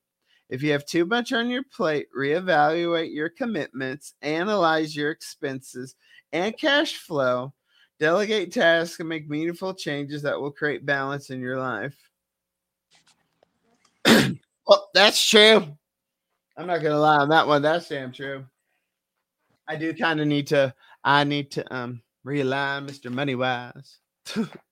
[0.49, 5.95] If you have too much on your plate, reevaluate your commitments, analyze your expenses
[6.31, 7.53] and cash flow,
[7.99, 11.95] delegate tasks, and make meaningful changes that will create balance in your life.
[14.05, 15.67] well, that's true.
[16.55, 17.61] I'm not gonna lie on that one.
[17.61, 18.45] That's damn true.
[19.67, 20.73] I do kind of need to.
[21.03, 23.11] I need to um realign Mr.
[23.11, 23.97] Moneywise.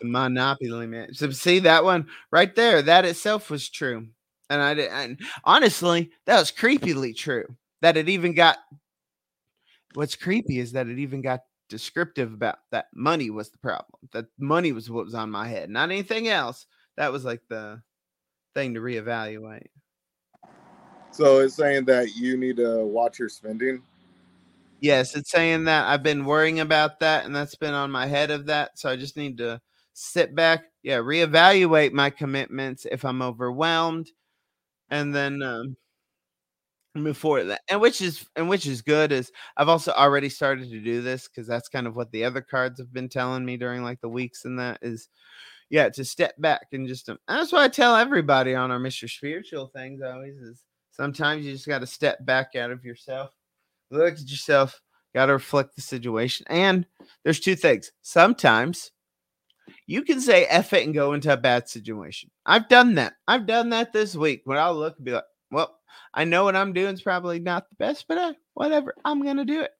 [0.00, 1.14] The monopoly man.
[1.14, 2.82] So see that one right there.
[2.82, 4.08] That itself was true,
[4.48, 4.90] and I did.
[4.90, 7.44] And honestly, that was creepily true.
[7.82, 8.58] That it even got.
[9.94, 13.98] What's creepy is that it even got descriptive about that money was the problem.
[14.12, 16.66] That money was what was on my head, not anything else.
[16.96, 17.82] That was like the
[18.54, 19.68] thing to reevaluate.
[21.12, 23.82] So it's saying that you need to watch your spending.
[24.80, 28.30] Yes, it's saying that I've been worrying about that and that's been on my head
[28.30, 28.78] of that.
[28.78, 29.60] So I just need to
[29.92, 34.08] sit back, yeah, reevaluate my commitments if I'm overwhelmed
[34.90, 35.76] and then um
[36.94, 37.62] move forward that.
[37.68, 41.28] And which is and which is good is I've also already started to do this
[41.28, 44.08] because that's kind of what the other cards have been telling me during like the
[44.08, 45.08] weeks and that is
[45.70, 49.08] yeah, to step back and just um, that's why I tell everybody on our Mr.
[49.08, 53.30] Spiritual things always is sometimes you just got to step back out of yourself
[53.90, 54.80] look at yourself,
[55.14, 56.46] got to reflect the situation.
[56.48, 56.86] And
[57.24, 57.92] there's two things.
[58.02, 58.92] Sometimes
[59.86, 62.30] you can say F it and go into a bad situation.
[62.46, 63.14] I've done that.
[63.26, 65.78] I've done that this week when I'll look and be like, well,
[66.14, 69.36] I know what I'm doing is probably not the best, but uh, whatever, I'm going
[69.36, 69.72] to do it.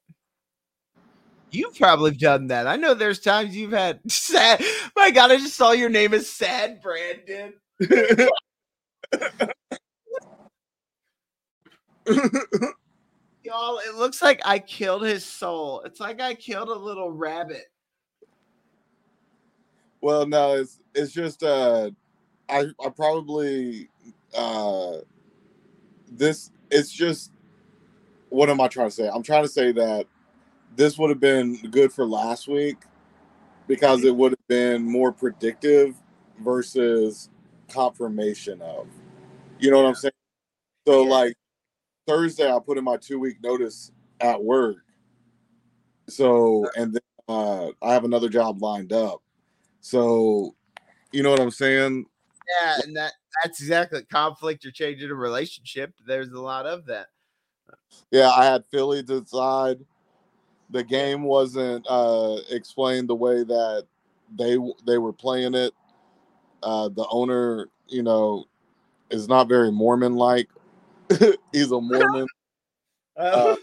[1.53, 2.66] You've probably done that.
[2.66, 4.62] I know there's times you've had sad.
[4.97, 7.55] My God, I just saw your name is Sad Brandon.
[13.43, 15.82] Y'all, it looks like I killed his soul.
[15.84, 17.64] It's like I killed a little rabbit.
[20.01, 21.90] Well, no, it's it's just uh
[22.48, 23.88] I I probably
[24.36, 24.98] uh
[26.11, 27.32] this it's just
[28.30, 29.09] what am I trying to say?
[29.12, 30.07] I'm trying to say that
[30.76, 32.76] this would have been good for last week
[33.66, 35.94] because it would have been more predictive
[36.40, 37.28] versus
[37.68, 38.86] confirmation of.
[39.59, 40.12] You know what I'm saying?
[40.86, 41.34] So like
[42.07, 44.78] Thursday, I put in my two week notice at work.
[46.09, 49.22] So and then uh, I have another job lined up.
[49.81, 50.55] So
[51.12, 52.07] you know what I'm saying?
[52.62, 53.12] Yeah, and that
[53.43, 55.93] that's exactly conflict or changing a relationship.
[56.07, 57.09] There's a lot of that.
[58.11, 59.78] Yeah, I had Philly decide
[60.70, 63.87] the game wasn't uh, explained the way that
[64.37, 64.57] they
[64.87, 65.72] they were playing it.
[66.62, 68.45] Uh, the owner, you know,
[69.11, 70.49] is not very Mormon like.
[71.53, 72.26] He's a Mormon.
[73.16, 73.55] Uh,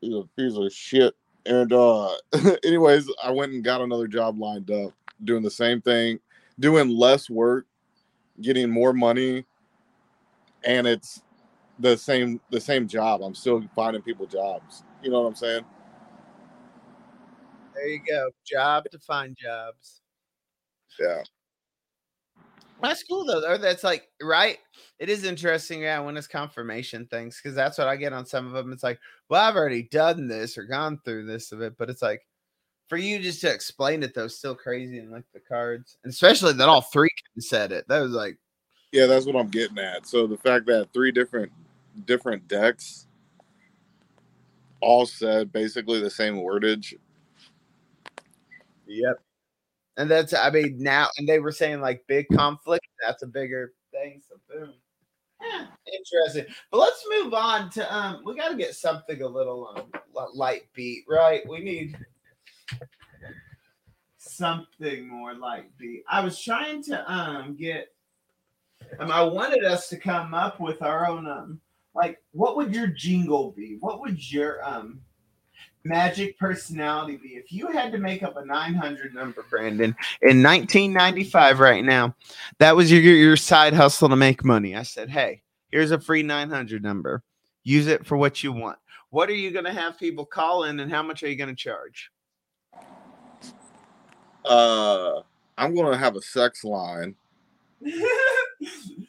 [0.00, 1.14] he's a piece of shit.
[1.46, 2.10] And uh
[2.64, 4.92] anyways, I went and got another job lined up,
[5.24, 6.20] doing the same thing,
[6.58, 7.66] doing less work,
[8.40, 9.44] getting more money,
[10.64, 11.22] and it's
[11.78, 13.22] the same the same job.
[13.22, 14.84] I'm still finding people jobs.
[15.02, 15.64] You know what I'm saying?
[17.74, 18.30] There you go.
[18.44, 20.02] Job to find jobs.
[20.98, 21.22] Yeah.
[22.82, 23.58] That's cool though.
[23.58, 24.58] That's like right.
[24.98, 28.46] It is interesting, yeah, when it's confirmation things, because that's what I get on some
[28.46, 28.72] of them.
[28.72, 32.02] It's like, well, I've already done this or gone through this of it, but it's
[32.02, 32.26] like
[32.88, 36.52] for you just to explain it though, still crazy and like the cards, and especially
[36.54, 37.08] that all three
[37.38, 37.86] said it.
[37.88, 38.36] That was like,
[38.92, 40.06] Yeah, that's what I'm getting at.
[40.06, 41.52] So the fact that three different
[42.06, 43.06] different decks
[44.80, 46.94] all said basically the same wordage.
[48.86, 49.20] yep.
[49.96, 52.86] And that's, I mean, now, and they were saying like big conflict.
[53.04, 54.22] That's a bigger thing.
[54.28, 54.74] So boom.
[55.42, 56.54] Yeah, interesting.
[56.70, 58.22] But let's move on to um.
[58.24, 59.90] We got to get something a little um
[60.34, 61.42] light beat, right?
[61.48, 61.98] We need
[64.18, 66.04] something more light beat.
[66.08, 67.92] I was trying to um get.
[68.98, 71.60] Um, I wanted us to come up with our own um
[71.94, 73.76] like what would your jingle be?
[73.80, 75.00] What would your um
[75.84, 77.16] magic personality.
[77.16, 82.14] Be if you had to make up a 900 number brandon in 1995 right now
[82.58, 84.76] that was your your side hustle to make money.
[84.76, 87.22] I said hey here's a free 900 number.
[87.62, 88.78] Use it for what you want.
[89.10, 91.50] What are you going to have people call in and how much are you going
[91.50, 92.10] to charge?
[94.44, 95.20] Uh
[95.60, 97.14] I'm gonna have a sex line,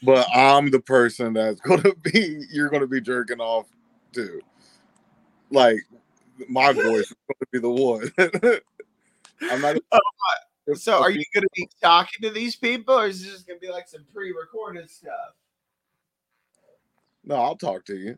[0.03, 3.67] but I'm the person that's gonna be you're gonna be jerking off
[4.13, 4.41] to.
[5.49, 5.77] Like
[6.49, 8.11] my voice is gonna be the one.
[9.51, 9.77] I'm not
[10.75, 13.59] so are you going to be talking to these people or is it just going
[13.59, 15.33] to be like some pre-recorded stuff
[17.23, 18.17] no, I'll talk to you.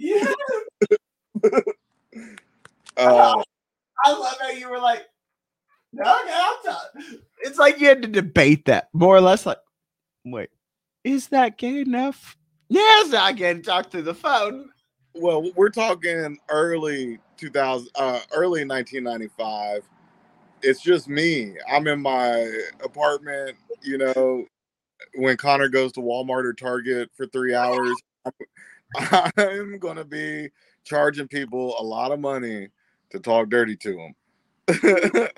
[0.00, 0.32] yeah
[2.96, 3.42] Uh
[4.04, 5.06] I love how you were like,
[5.94, 6.90] okay, I'll talk.
[7.40, 9.46] It's like you had to debate that more or less.
[9.46, 9.58] Like,
[10.24, 10.50] wait,
[11.04, 12.36] is that gay enough?
[12.68, 14.70] Yes, I can talk through the phone.
[15.14, 19.82] Well, we're talking early 2000 uh early 1995.
[20.62, 21.54] It's just me.
[21.70, 22.50] I'm in my
[22.84, 24.44] apartment, you know,
[25.14, 28.32] when Connor goes to Walmart or Target for 3 hours, I'm,
[29.36, 30.50] I'm going to be
[30.84, 32.68] charging people a lot of money
[33.10, 34.14] to talk dirty to them.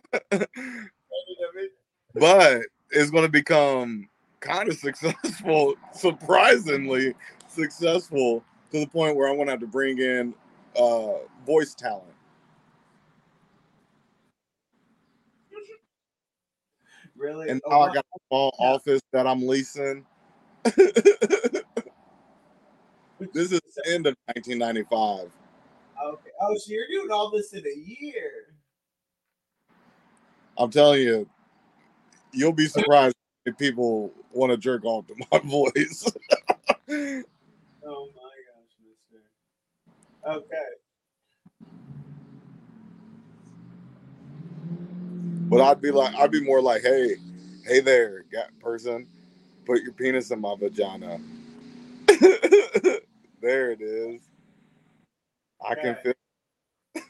[2.15, 4.09] but it's going to become
[4.41, 7.15] kind of successful, surprisingly
[7.49, 10.35] successful to the point where I'm going to have to bring in
[10.79, 11.13] uh,
[11.47, 12.05] voice talent.
[17.17, 17.49] Really?
[17.51, 20.07] And Oh, now I got a small office that I'm leasing.
[20.65, 20.85] this
[23.35, 25.31] is the end of 1995.
[26.03, 26.31] okay.
[26.41, 28.55] Oh, so you're doing all this in a year.
[30.57, 31.29] I'm telling you,
[32.33, 33.17] you'll be surprised
[33.47, 36.05] if people want to jerk off to my voice.
[36.89, 38.20] Oh my gosh, mister.
[40.27, 40.57] Okay.
[45.51, 47.17] but I'd be like, I'd be more like, hey,
[47.67, 49.07] hey there, got person,
[49.67, 51.19] put your penis in my vagina.
[53.43, 54.21] there it is.
[55.65, 56.13] I can feel.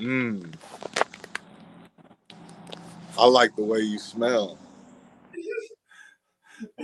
[0.00, 0.54] mm.
[3.18, 4.58] I like the way you smell.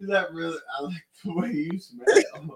[0.00, 0.58] Is that really?
[0.78, 2.54] I like the way you smell.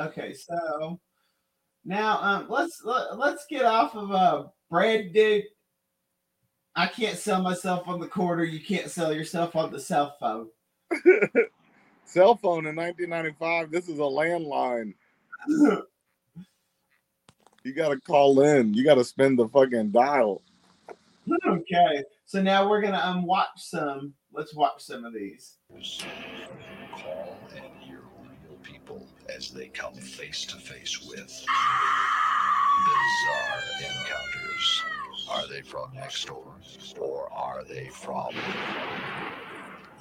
[0.00, 1.00] okay, so
[1.84, 5.42] now um, let's let, let's get off of a uh Brandon.
[6.74, 8.44] I can't sell myself on the quarter.
[8.44, 10.48] You can't sell yourself on the cell phone.
[12.04, 13.70] Cell phone in 1995.
[13.70, 14.92] This is a landline.
[17.64, 18.74] You got to call in.
[18.74, 20.42] You got to spend the fucking dial.
[21.46, 24.14] Okay, so now we're gonna um watch some.
[24.32, 25.58] Let's watch some of these.
[26.92, 31.44] Call and hear real people as they come face to face with
[32.86, 34.82] bizarre encounters.
[35.28, 36.54] Are they from next door?
[36.98, 38.30] Or are they from.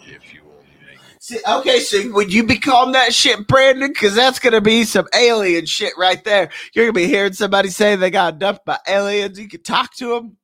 [0.03, 3.89] If you only make See, okay, so would you be calling that shit Brandon?
[3.89, 6.49] Because that's gonna be some alien shit right there.
[6.73, 9.37] You're gonna be hearing somebody say they got dumped by aliens.
[9.37, 10.37] You can talk to them.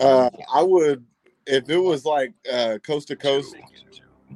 [0.00, 1.04] Uh, I would
[1.46, 3.54] if it was like uh, coast to coast.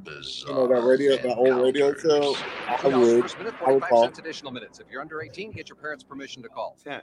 [0.04, 2.36] You know that radio, that old radio show.
[2.68, 3.36] I would, First
[3.66, 4.04] I would call.
[4.04, 4.78] cents additional minutes.
[4.78, 6.76] If you're under 18, get your parents' permission to call.
[6.86, 7.00] Yeah.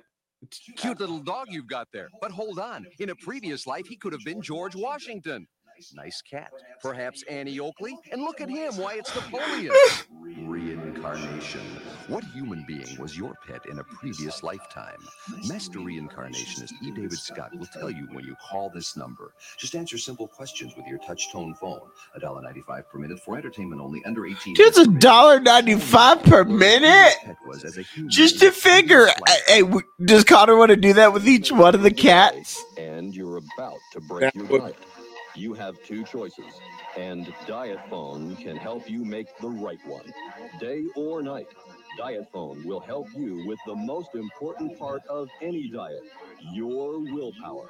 [0.77, 2.09] Cute little dog you've got there.
[2.21, 2.85] But hold on.
[2.99, 5.47] In a previous life, he could have been George Washington.
[5.95, 6.51] Nice cat.
[6.81, 7.97] Perhaps Annie Oakley.
[8.11, 8.77] And look at him.
[8.77, 9.73] Why, it's Napoleon.
[10.43, 11.61] Reincarnation.
[12.07, 14.97] What human being was your pet in a previous lifetime?
[15.47, 16.91] Master reincarnationist E.
[16.91, 19.33] David Scott will tell you when you call this number.
[19.57, 21.79] Just answer simple questions with your touch tone phone.
[22.21, 24.55] $1.95 per minute for entertainment only under 18.
[24.55, 27.15] Just a dollar ninety-five per minute.
[27.23, 29.07] Pet was as a human Just to figure.
[29.47, 29.63] Hey,
[30.03, 32.63] does Connor want to do that with each one of the cats?
[32.77, 34.77] and you're about to break your would- diet.
[35.35, 36.45] You have two choices,
[36.95, 40.13] and Diet Phone can help you make the right one.
[40.59, 41.47] Day or night,
[41.97, 46.03] Diet Phone will help you with the most important part of any diet
[46.53, 47.69] your willpower.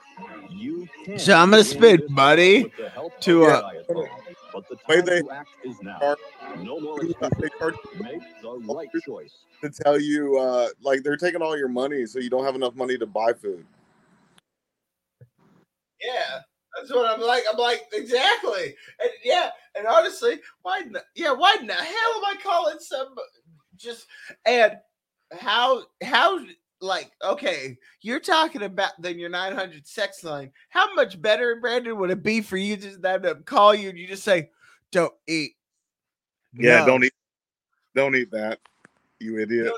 [0.49, 3.71] You can So I'm gonna spit, buddy, this money with the help to, of uh,
[4.53, 5.97] But the Way time they to act is now.
[6.01, 6.17] are-
[6.57, 7.79] No more they excuses.
[7.99, 9.45] Make the right choice.
[9.61, 12.75] to tell you uh, like they're taking all your money, so you don't have enough
[12.75, 13.65] money to buy food.
[16.01, 16.39] Yeah,
[16.75, 17.43] that's what I'm like.
[17.51, 20.79] I'm like exactly, and yeah, and honestly, why?
[20.79, 21.85] In the, yeah, why in the hell
[22.17, 23.15] am I calling some
[23.77, 24.07] just
[24.45, 24.77] and
[25.39, 26.39] how how
[26.81, 27.77] like okay?
[28.01, 30.51] You're talking about then your 900 sex line.
[30.69, 33.97] How much better, Brandon, would it be for you just them to call you and
[33.97, 34.49] you just say,
[34.91, 35.55] "Don't eat."
[36.53, 36.85] Yeah, No.
[36.85, 37.13] don't eat,
[37.95, 38.59] don't eat that,
[39.19, 39.73] you idiot.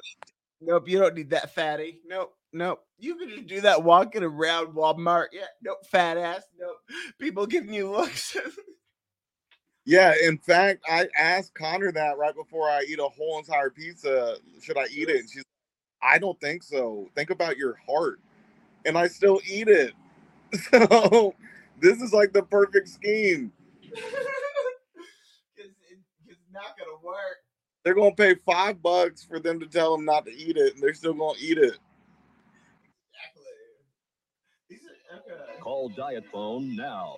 [0.59, 2.01] Nope, you don't need that fatty.
[2.05, 2.85] Nope, nope.
[2.97, 5.27] You can just do that walking around Walmart.
[5.31, 6.43] Yeah, nope, fat ass.
[6.59, 6.77] Nope.
[7.19, 8.35] People giving you looks.
[9.85, 14.37] Yeah, in fact, I asked Connor that right before I eat a whole entire pizza.
[14.61, 15.17] Should I eat it?
[15.21, 15.43] And she's,
[16.01, 17.09] I don't think so.
[17.15, 18.19] Think about your heart,
[18.85, 19.93] and I still eat it.
[20.71, 21.35] So
[21.81, 23.51] this is like the perfect scheme.
[23.83, 23.93] it's,
[26.27, 27.37] it's not gonna work.
[27.83, 30.83] They're gonna pay five bucks for them to tell them not to eat it, and
[30.83, 31.77] they're still gonna eat it.
[33.11, 33.43] Exactly.
[34.69, 35.59] These are, okay.
[35.59, 37.17] Call Diet Phone now.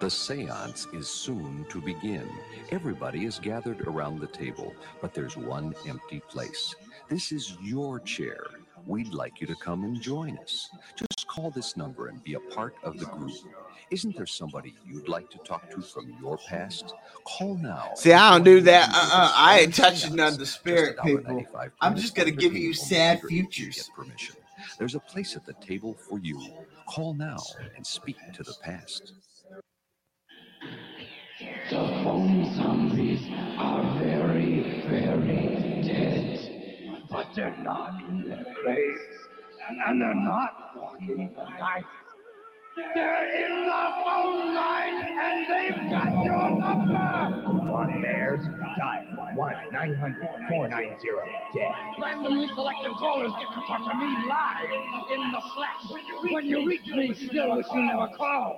[0.00, 2.26] The seance is soon to begin.
[2.70, 6.74] Everybody is gathered around the table, but there's one empty place.
[7.08, 8.46] This is your chair.
[8.86, 10.70] We'd like you to come and join us.
[10.96, 13.34] Just call this number and be a part of the group.
[13.90, 16.94] Isn't there somebody you'd like to talk to from your past?
[17.24, 17.90] Call now.
[17.94, 18.88] See, I don't do that.
[18.88, 19.32] Uh-uh.
[19.34, 21.44] I ain't touching none of the spirit people.
[21.80, 23.90] I'm just gonna give you sad only if you futures.
[23.94, 24.36] permission.
[24.78, 26.40] There's a place at the table for you.
[26.86, 27.38] Call now
[27.76, 29.12] and speak to the past.
[32.10, 33.20] Phone zombies
[33.56, 37.06] are very, very dead.
[37.08, 39.00] But they're not in their graves.
[39.68, 41.84] And, and they're not walking the night.
[42.96, 46.96] They're in the phone line and they've got your number.
[47.70, 48.40] On Bears,
[48.76, 51.06] dial 1 900 490
[51.54, 51.72] dead.
[52.02, 56.32] Randomly selected callers get to talk to me live in the flesh.
[56.32, 58.08] When you reach me, still you never.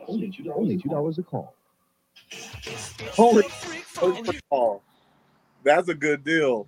[0.08, 1.54] Only 2, only $2 a call.
[3.12, 3.44] Holy
[4.50, 4.80] oh,
[5.64, 6.66] that's a good deal.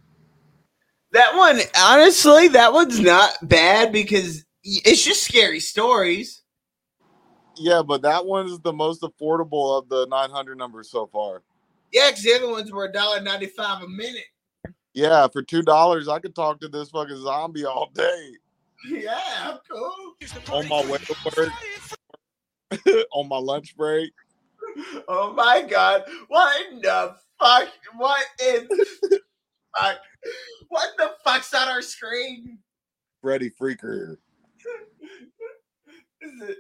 [1.13, 6.43] That one, honestly, that one's not bad because it's just scary stories.
[7.57, 11.43] Yeah, but that one is the most affordable of the 900 numbers so far.
[11.93, 14.25] Yeah, because the other ones were $1.95 a minute.
[14.93, 18.33] Yeah, for two dollars, I could talk to this fucking zombie all day
[18.89, 20.15] Yeah, I'm cool.
[20.53, 24.13] on my way to work, on my lunch break.
[25.09, 26.05] Oh my god.
[26.29, 27.69] What in the fuck?
[27.97, 28.69] What in
[29.79, 29.99] fuck?
[30.69, 32.59] What the fuck's on our screen?
[33.21, 34.17] Freddy Freaker.
[36.23, 36.57] Is, it,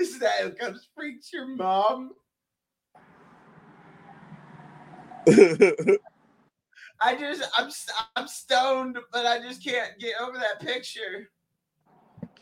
[0.00, 2.12] is that who comes freaks your mom?
[7.00, 7.70] I just I'm
[8.16, 11.28] I'm stoned, but I just can't get over that picture.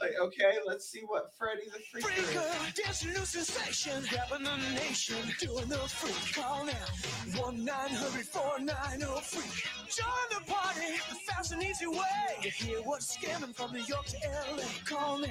[0.05, 2.37] Like, okay, let's see what Freddy the Freaker is.
[2.37, 2.43] Uh,
[2.77, 6.35] dancing new sensation, grabbing the nation, doing the freak.
[6.35, 9.65] Call now, one nine hundred four nine oh zero freak.
[9.89, 11.97] Join the party, the fast and easy way.
[12.43, 14.17] To hear what's scamming from New York to
[14.55, 14.65] LA.
[14.85, 15.29] Call now,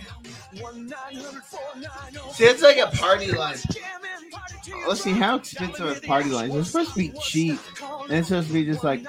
[0.60, 2.32] one nine hundred four nine oh zero.
[2.32, 3.58] See, it's like a party line.
[4.88, 6.56] Let's see how expensive are party lines.
[6.56, 7.60] It's supposed to be cheap,
[8.10, 9.06] and it's supposed to be just like.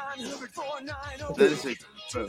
[1.26, 1.78] Oh this is
[2.12, 2.26] They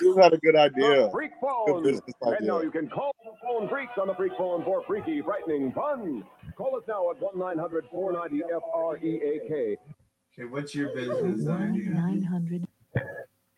[0.00, 1.10] just had a good idea.
[1.10, 1.82] Freak Good phone.
[1.82, 5.22] business And now you can call the phone freaks on the freak phone for freaky,
[5.22, 6.24] frightening fun.
[6.56, 9.76] Call us now at 1 900 490 F R E A K.
[10.36, 11.90] Okay, what's your business idea?
[11.90, 12.64] Nine hundred.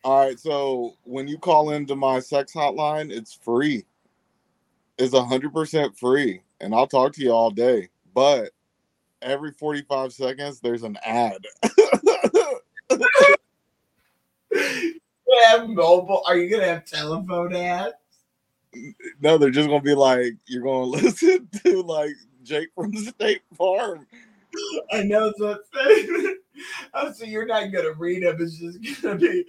[0.03, 3.85] All right, so when you call into my sex hotline, it's free.
[4.97, 7.89] It's hundred percent free, and I'll talk to you all day.
[8.13, 8.51] But
[9.21, 11.45] every forty-five seconds, there's an ad.
[15.27, 16.23] You have mobile.
[16.25, 17.93] Are you gonna have telephone ads?
[19.21, 22.13] no, they're just gonna be like you're gonna listen to like
[22.43, 24.07] Jake from State Farm.
[24.91, 26.37] I know it's what saying.
[26.95, 28.37] Oh, so you're not gonna read them.
[28.39, 29.45] It's just gonna be.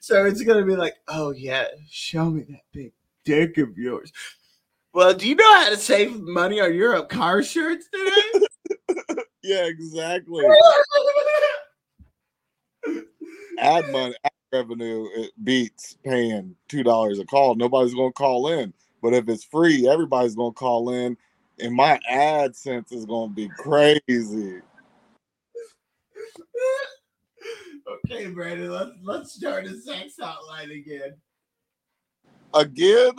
[0.00, 2.92] So it's gonna be like, oh yeah, show me that big
[3.24, 4.12] dick of yours.
[4.94, 8.46] Well, do you know how to save money on your car shirts today?
[9.44, 10.46] Yeah, exactly.
[13.58, 14.14] ad money,
[14.52, 17.54] revenue, it beats paying two dollars a call.
[17.54, 18.72] Nobody's gonna call in,
[19.02, 21.16] but if it's free, everybody's gonna call in,
[21.58, 24.60] and my AdSense is gonna be crazy.
[27.88, 31.14] okay, Brandon, let's let's start a sex hotline again.
[32.54, 33.12] Again,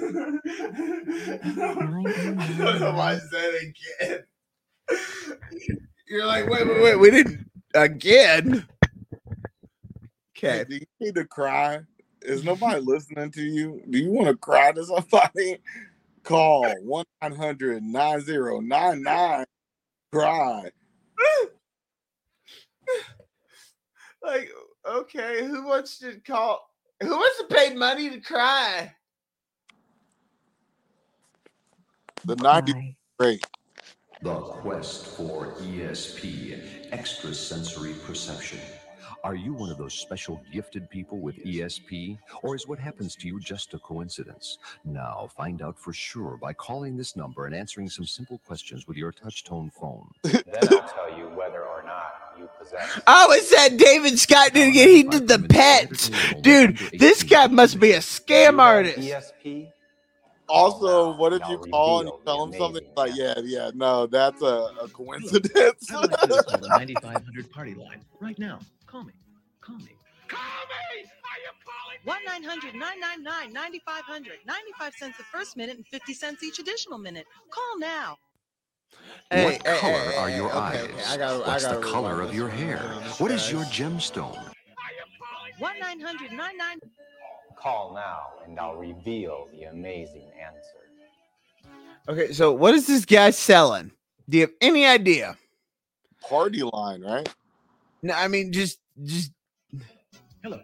[0.00, 0.16] I
[2.58, 4.24] don't know why I said again.
[6.08, 7.45] You're like, wait, wait, wait, we didn't
[7.76, 8.66] again.
[10.38, 10.66] Okay.
[10.68, 11.78] do you need to cry?
[12.20, 13.80] Is nobody listening to you?
[13.88, 15.56] Do you want to cry to somebody?
[16.24, 19.46] Call 1 900 9099
[20.12, 20.70] cry.
[24.22, 24.50] Like,
[24.84, 26.68] okay, who wants to call?
[27.00, 28.92] Who wants to pay money to cry?
[32.24, 33.46] The 90 great.
[34.22, 38.60] The quest for ESP, extrasensory perception.
[39.22, 42.18] Are you one of those special gifted people with ESP?
[42.42, 44.56] Or is what happens to you just a coincidence?
[44.84, 48.96] Now, find out for sure by calling this number and answering some simple questions with
[48.96, 50.08] your touch-tone phone.
[50.22, 53.00] Then I'll tell you whether or not you possess.
[53.06, 54.88] Oh, it's that David Scott did again.
[54.88, 56.10] He did the pets.
[56.40, 58.98] Dude, this guy must be a scam artist.
[58.98, 59.72] ESP.
[60.48, 64.42] Also, what if you call and you tell them something like, yeah, yeah, no, that's
[64.42, 65.90] a, a coincidence?
[65.92, 68.60] I would like you call the 9500 party line right now.
[68.86, 69.12] Call me.
[69.60, 69.90] Call me.
[70.28, 71.04] Call me.
[72.06, 77.26] Are One 999 9500 95 cents the first minute and 50 cents each additional minute.
[77.50, 78.16] Call now.
[79.30, 80.84] Hey, what hey, color hey, are your okay, eyes?
[80.84, 82.78] okay, I gotta- I gotta the color of your hair?
[83.18, 84.38] What is your gemstone?
[85.58, 86.78] 1 900 99
[87.66, 90.78] Call now, and I'll reveal the amazing answer.
[92.08, 93.90] Okay, so what is this guy selling?
[94.28, 95.36] Do you have any idea?
[96.22, 97.28] Party line, right?
[98.02, 99.32] No, I mean just just
[100.44, 100.60] Hello.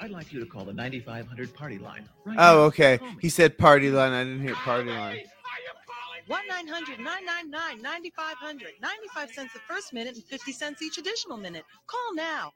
[0.00, 2.58] I'd like you to call the 9500 party line right Oh, now.
[2.72, 2.98] okay.
[3.20, 4.12] He said party line.
[4.14, 5.18] I didn't hear party line.
[6.26, 11.64] 1 900 999 9500 95 cents the first minute and 50 cents each additional minute.
[11.86, 12.54] Call now.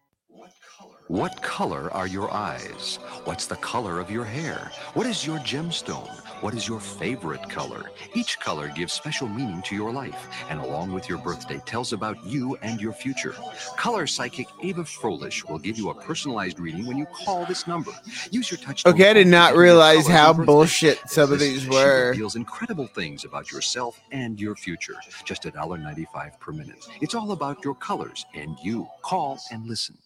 [1.11, 3.01] What color are your eyes?
[3.25, 4.71] What's the color of your hair?
[4.95, 6.09] What is your gemstone?
[6.41, 7.91] What is your favorite color?
[8.15, 12.25] Each color gives special meaning to your life, and along with your birthday, tells about
[12.25, 13.35] you and your future.
[13.77, 17.91] Color psychic Ava Froelich will give you a personalized reading when you call this number.
[18.31, 18.87] Use your touch.
[18.87, 22.11] Okay, I did not realize how bullshit some of these She were.
[22.11, 24.95] reveals incredible things about yourself and your future.
[25.25, 26.87] Just $1.95 per minute.
[27.01, 28.87] It's all about your colors and you.
[29.03, 29.99] Call and listen.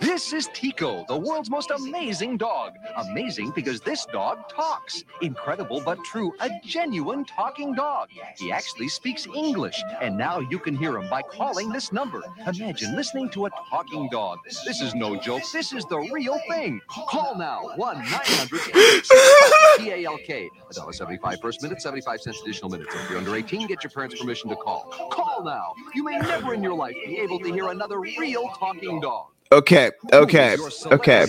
[0.00, 2.74] This is Tico, the world's most amazing dog.
[2.96, 5.04] Amazing because this dog talks.
[5.22, 8.08] Incredible but true, a genuine talking dog.
[8.36, 12.22] He actually speaks English, and now you can hear him by calling this number.
[12.46, 14.38] Imagine listening to a talking dog.
[14.44, 15.42] This is no joke.
[15.52, 16.80] This is the real thing.
[16.88, 18.60] Call now 1 900
[19.78, 20.50] T-A-L-K.
[20.72, 22.94] $1.75 first minute, 75 cents additional minutes.
[22.94, 24.84] If you're under 18, get your parents' permission to call.
[25.10, 25.74] Call now.
[25.94, 29.28] You may never in your life be able to hear another real talking dog.
[29.50, 30.56] Okay, okay,
[30.86, 31.26] okay.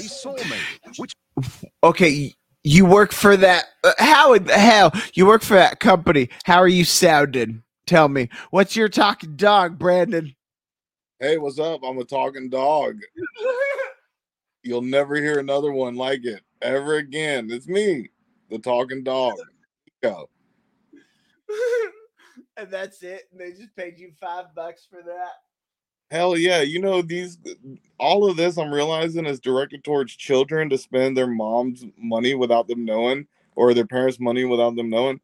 [1.84, 3.66] Okay, you work for that.
[3.84, 6.30] uh, How in the hell you work for that company?
[6.44, 7.64] How are you sounding?
[7.88, 10.36] Tell me, what's your talking dog, Brandon?
[11.20, 11.82] Hey, what's up?
[11.84, 13.00] I'm a talking dog.
[14.64, 16.41] You'll never hear another one like it.
[16.62, 17.50] ever again.
[17.50, 18.10] It's me,
[18.50, 19.36] the talking dog.
[20.04, 20.30] Go.
[22.58, 23.24] and that's it.
[23.32, 25.32] And they just paid you five bucks for that.
[26.11, 26.61] Hell yeah.
[26.61, 27.38] You know, these
[27.99, 32.68] all of this I'm realizing is directed towards children to spend their mom's money without
[32.68, 35.19] them knowing, or their parents' money without them knowing.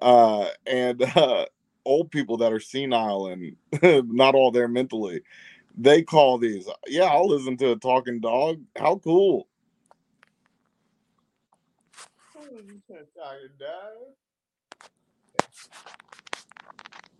[0.00, 1.46] Uh and uh
[1.84, 3.56] old people that are senile and
[4.14, 5.22] not all there mentally.
[5.76, 6.68] They call these.
[6.86, 8.60] Yeah, I'll listen to a talking dog.
[8.76, 9.48] How cool.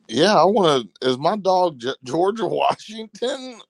[0.08, 1.08] Yeah, I want to.
[1.08, 3.60] Is my dog Ge- George Washington?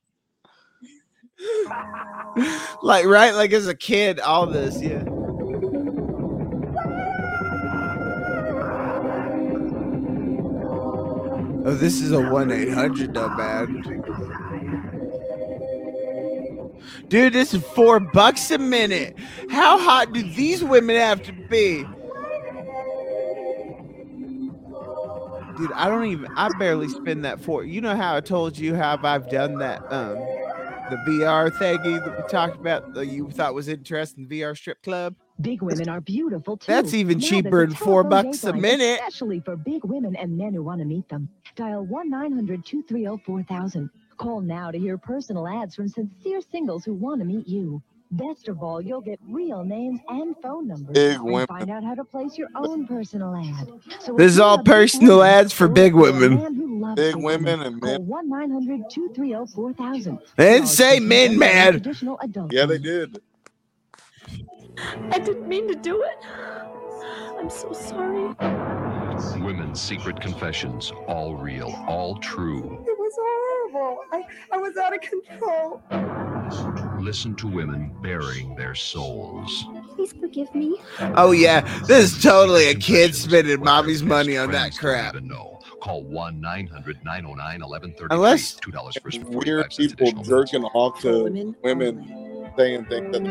[2.82, 5.04] like right, like as a kid, all this, yeah.
[11.64, 13.82] Oh, this is a one eight hundred man.
[17.08, 19.16] Dude, this is four bucks a minute.
[19.50, 21.84] How hot do these women have to be?
[25.58, 26.28] Dude, I don't even.
[26.36, 27.64] I barely spend that for.
[27.64, 29.80] You know how I told you how I've done that.
[29.92, 30.14] Um,
[30.88, 34.80] the VR thingy that we talked about that you thought was interesting, the VR strip
[34.82, 35.16] club.
[35.40, 36.70] Big women are beautiful too.
[36.70, 39.00] That's even Now cheaper than four bucks a minute.
[39.00, 41.28] Especially for big women and men who want to meet them.
[41.56, 43.90] Dial 1 900 230 4000.
[44.16, 47.82] Call now to hear personal ads from sincere singles who want to meet you.
[48.10, 50.94] Best of all, you'll get real names and phone numbers.
[50.94, 51.46] Big and women.
[51.46, 53.68] Find out how to place your own personal ad.
[54.00, 56.36] So This is all personal ads for big women.
[56.36, 58.06] man who loves Big women and men.
[58.06, 60.18] 1 900 230 4000.
[60.36, 61.76] They didn't say men, man.
[61.76, 63.20] Additional adult Yeah, they did.
[65.10, 66.18] I didn't mean to do it.
[67.38, 68.34] I'm so sorry.
[69.42, 72.84] Women's secret confessions, all real, all true.
[72.86, 73.98] It was horrible.
[74.12, 74.22] I,
[74.52, 75.82] I was out of control.
[77.00, 79.66] Listen to women burying their souls.
[79.94, 80.78] Please forgive me.
[81.16, 85.14] Oh yeah, this is totally a kid spending mommy's money on that crap.
[85.80, 88.08] Call 1 900 909 1133.
[88.10, 93.22] Unless- $2 for Weird people jerking off to women saying things that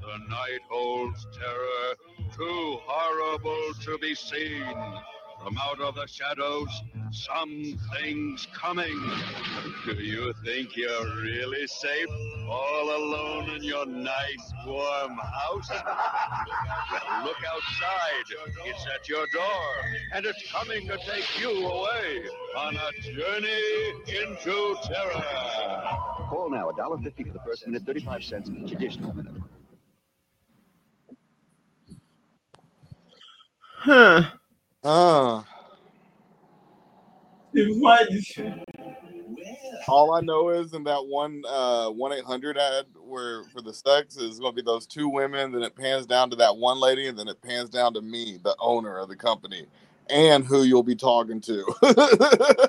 [0.00, 1.94] The night holds terror,
[2.36, 4.64] too horrible to be seen.
[5.44, 6.70] From out of the shadows,
[7.10, 8.98] something's coming.
[9.84, 12.08] Do you think you're really safe
[12.48, 15.68] all alone in your nice warm house?
[15.68, 18.24] Well, look outside.
[18.64, 19.74] It's at your door,
[20.14, 22.24] and it's coming to take you away
[22.56, 25.24] on a journey into terror.
[26.30, 29.34] Call now, $1.50 for the first minute, 35 cents each additional minute.
[33.76, 34.22] Huh.
[34.84, 35.42] Uh,
[37.52, 38.08] What?
[39.88, 43.72] all I know is in that one uh one eight hundred ad where for the
[43.72, 47.06] sex is gonna be those two women, then it pans down to that one lady,
[47.08, 49.66] and then it pans down to me, the owner of the company,
[50.10, 51.64] and who you'll be talking to.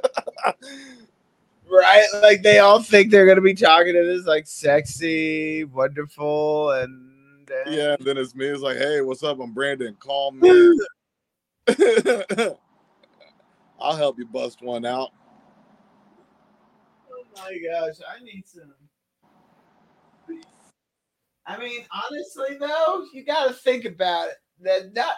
[1.68, 2.06] Right?
[2.22, 7.70] Like they all think they're gonna be talking to this like sexy, wonderful, and uh,
[7.70, 8.46] yeah, and then it's me.
[8.46, 9.40] It's like, hey, what's up?
[9.40, 9.96] I'm Brandon.
[10.00, 10.50] Call me.
[13.80, 15.10] I'll help you bust one out.
[17.12, 18.74] Oh my gosh, I need some.
[21.48, 24.36] I mean, honestly though, you got to think about it.
[24.62, 25.16] That not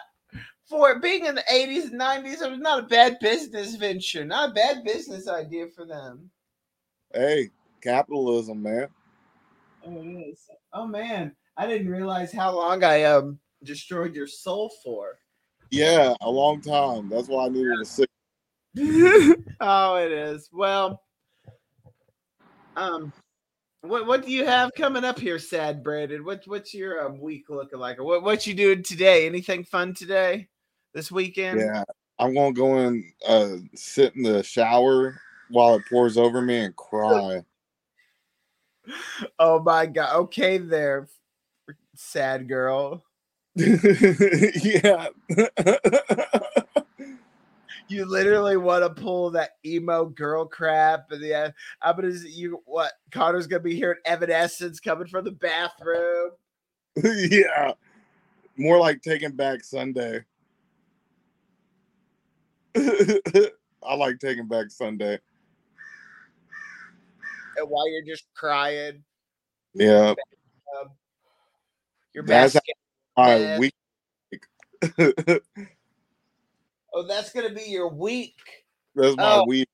[0.68, 4.24] for it being in the eighties and nineties, it was not a bad business venture,
[4.24, 6.30] not a bad business idea for them.
[7.14, 7.50] Hey,
[7.80, 8.88] capitalism, man.
[9.86, 10.40] Oh, it is.
[10.72, 15.18] Oh man, I didn't realize how long I um destroyed your soul for.
[15.70, 17.08] Yeah, a long time.
[17.08, 18.08] That's why I needed a sick.
[19.60, 20.48] oh, it is.
[20.52, 21.02] Well,
[22.76, 23.12] um,
[23.82, 26.24] what what do you have coming up here, sad Brandon?
[26.24, 29.26] What what's your um, week looking like, what what you doing today?
[29.26, 30.48] Anything fun today,
[30.94, 31.60] this weekend?
[31.60, 31.84] Yeah,
[32.18, 35.20] I'm gonna go and uh, sit in the shower
[35.50, 37.42] while it pours over me and cry.
[39.38, 40.16] Oh my god.
[40.16, 41.08] Okay, there,
[41.94, 43.04] sad girl.
[44.62, 45.08] yeah.
[47.90, 52.92] You literally want to pull that emo girl crap, and yeah, I'm gonna you what?
[53.10, 56.32] Connor's gonna be here at Evanescence coming from the bathroom.
[57.02, 57.72] yeah.
[58.58, 60.22] More like taking back Sunday.
[62.76, 65.18] I like taking back Sunday.
[67.56, 69.02] and while you're just crying.
[69.72, 70.14] Yeah.
[72.12, 72.60] Your That's how
[73.18, 73.60] my bed.
[73.60, 73.74] week.
[76.94, 78.34] Oh, that's gonna be your week.
[78.94, 79.44] That's my Oh.
[79.46, 79.68] week.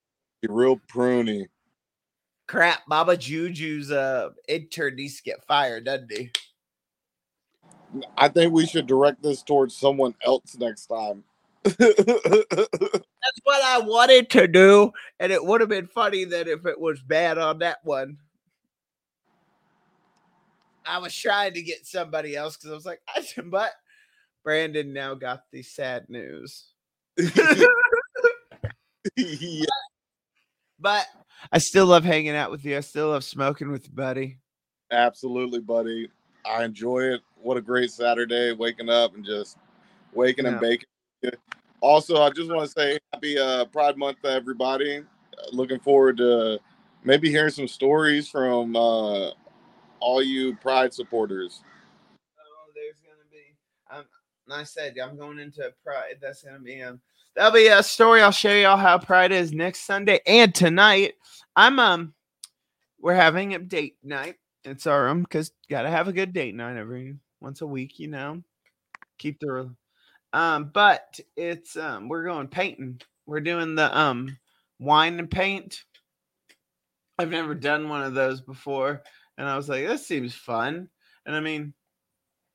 [0.47, 1.47] Real pruny.
[2.49, 6.31] Crap, Baba Juju's uh intern needs to get fired, doesn't he?
[8.19, 11.25] I think we should direct this towards someone else next time.
[11.65, 11.79] That's
[13.45, 17.01] what I wanted to do, and it would have been funny that if it was
[17.01, 18.19] bad on that one.
[20.86, 23.73] I was trying to get somebody else because I was like, I but
[24.43, 26.73] Brandon now got the sad news.
[29.16, 29.65] yeah.
[30.78, 31.06] But
[31.51, 32.77] I still love hanging out with you.
[32.77, 34.39] I still love smoking with you, buddy.
[34.90, 36.11] Absolutely, buddy.
[36.44, 37.23] I enjoy it.
[37.40, 39.56] What a great Saturday, waking up and just
[40.12, 40.89] waking and baking.
[41.81, 44.98] Also, I just want to say happy uh, Pride Month to everybody.
[44.98, 45.02] Uh,
[45.52, 46.59] looking forward to
[47.02, 49.31] maybe hearing some stories from uh,
[50.01, 51.62] all you Pride supporters.
[52.39, 53.57] Oh, there's gonna be.
[53.91, 54.05] Um,
[54.47, 56.16] and I said I'm going into Pride.
[56.21, 57.01] That's gonna be um.
[57.35, 58.23] That'll be a story.
[58.23, 61.15] I'll show y'all how Pride is next Sunday and tonight.
[61.57, 62.15] I'm um,
[63.01, 64.37] we're having a date night.
[64.65, 67.99] It's our um, cause gotta have a good date night every once a week.
[67.99, 68.43] You know,
[69.19, 69.75] keep the.
[70.33, 73.01] Um, but it's um, we're going painting.
[73.27, 74.37] We're doing the um,
[74.79, 75.85] wine and paint.
[77.19, 79.03] I've never done one of those before,
[79.39, 80.89] and I was like, this seems fun.
[81.27, 81.74] And I mean,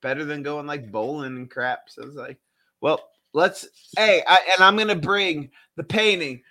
[0.01, 1.89] better than going like bowling and crap.
[1.89, 2.39] So I was like,
[2.81, 3.01] well,
[3.33, 3.67] let's.
[3.97, 6.41] Hey, I, and I'm gonna bring the painting.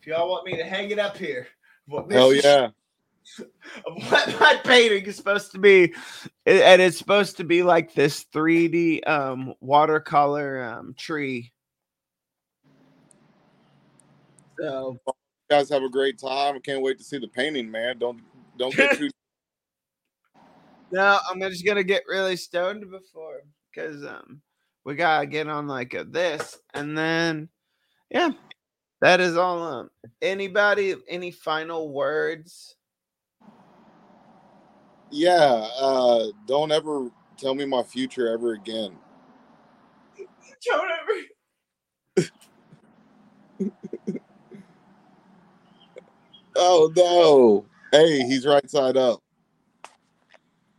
[0.00, 1.48] If y'all want me to hang it up here,
[1.86, 2.68] what Hell yeah.
[3.84, 5.92] what my painting is supposed to be,
[6.46, 11.52] and it's supposed to be like this 3D um watercolor um tree.
[14.60, 15.12] So You
[15.50, 16.54] guys have a great time.
[16.54, 17.98] I can't wait to see the painting, man.
[17.98, 18.22] Don't
[18.58, 19.10] don't get too
[20.92, 24.40] No, I'm just gonna get really stoned before because um
[24.84, 27.48] we gotta get on like a this and then
[28.10, 28.30] yeah,
[29.00, 29.62] that is all.
[29.62, 29.90] Um,
[30.22, 32.76] anybody, any final words?
[35.10, 38.96] Yeah, uh, don't ever tell me my future ever again.
[40.64, 41.20] Don't ever.
[46.58, 47.66] Oh no.
[47.96, 49.20] Hey, he's right side up.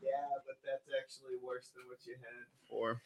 [0.03, 0.11] Yeah,
[0.45, 3.01] but that's actually worse than what you had before.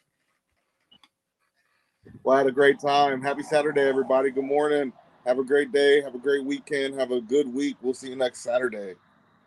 [2.22, 3.22] Well, I had a great time.
[3.22, 4.30] Happy Saturday, everybody.
[4.30, 4.92] Good morning.
[5.26, 6.02] Have a great day.
[6.02, 7.00] Have a great weekend.
[7.00, 7.76] Have a good week.
[7.80, 8.96] We'll see you next Saturday.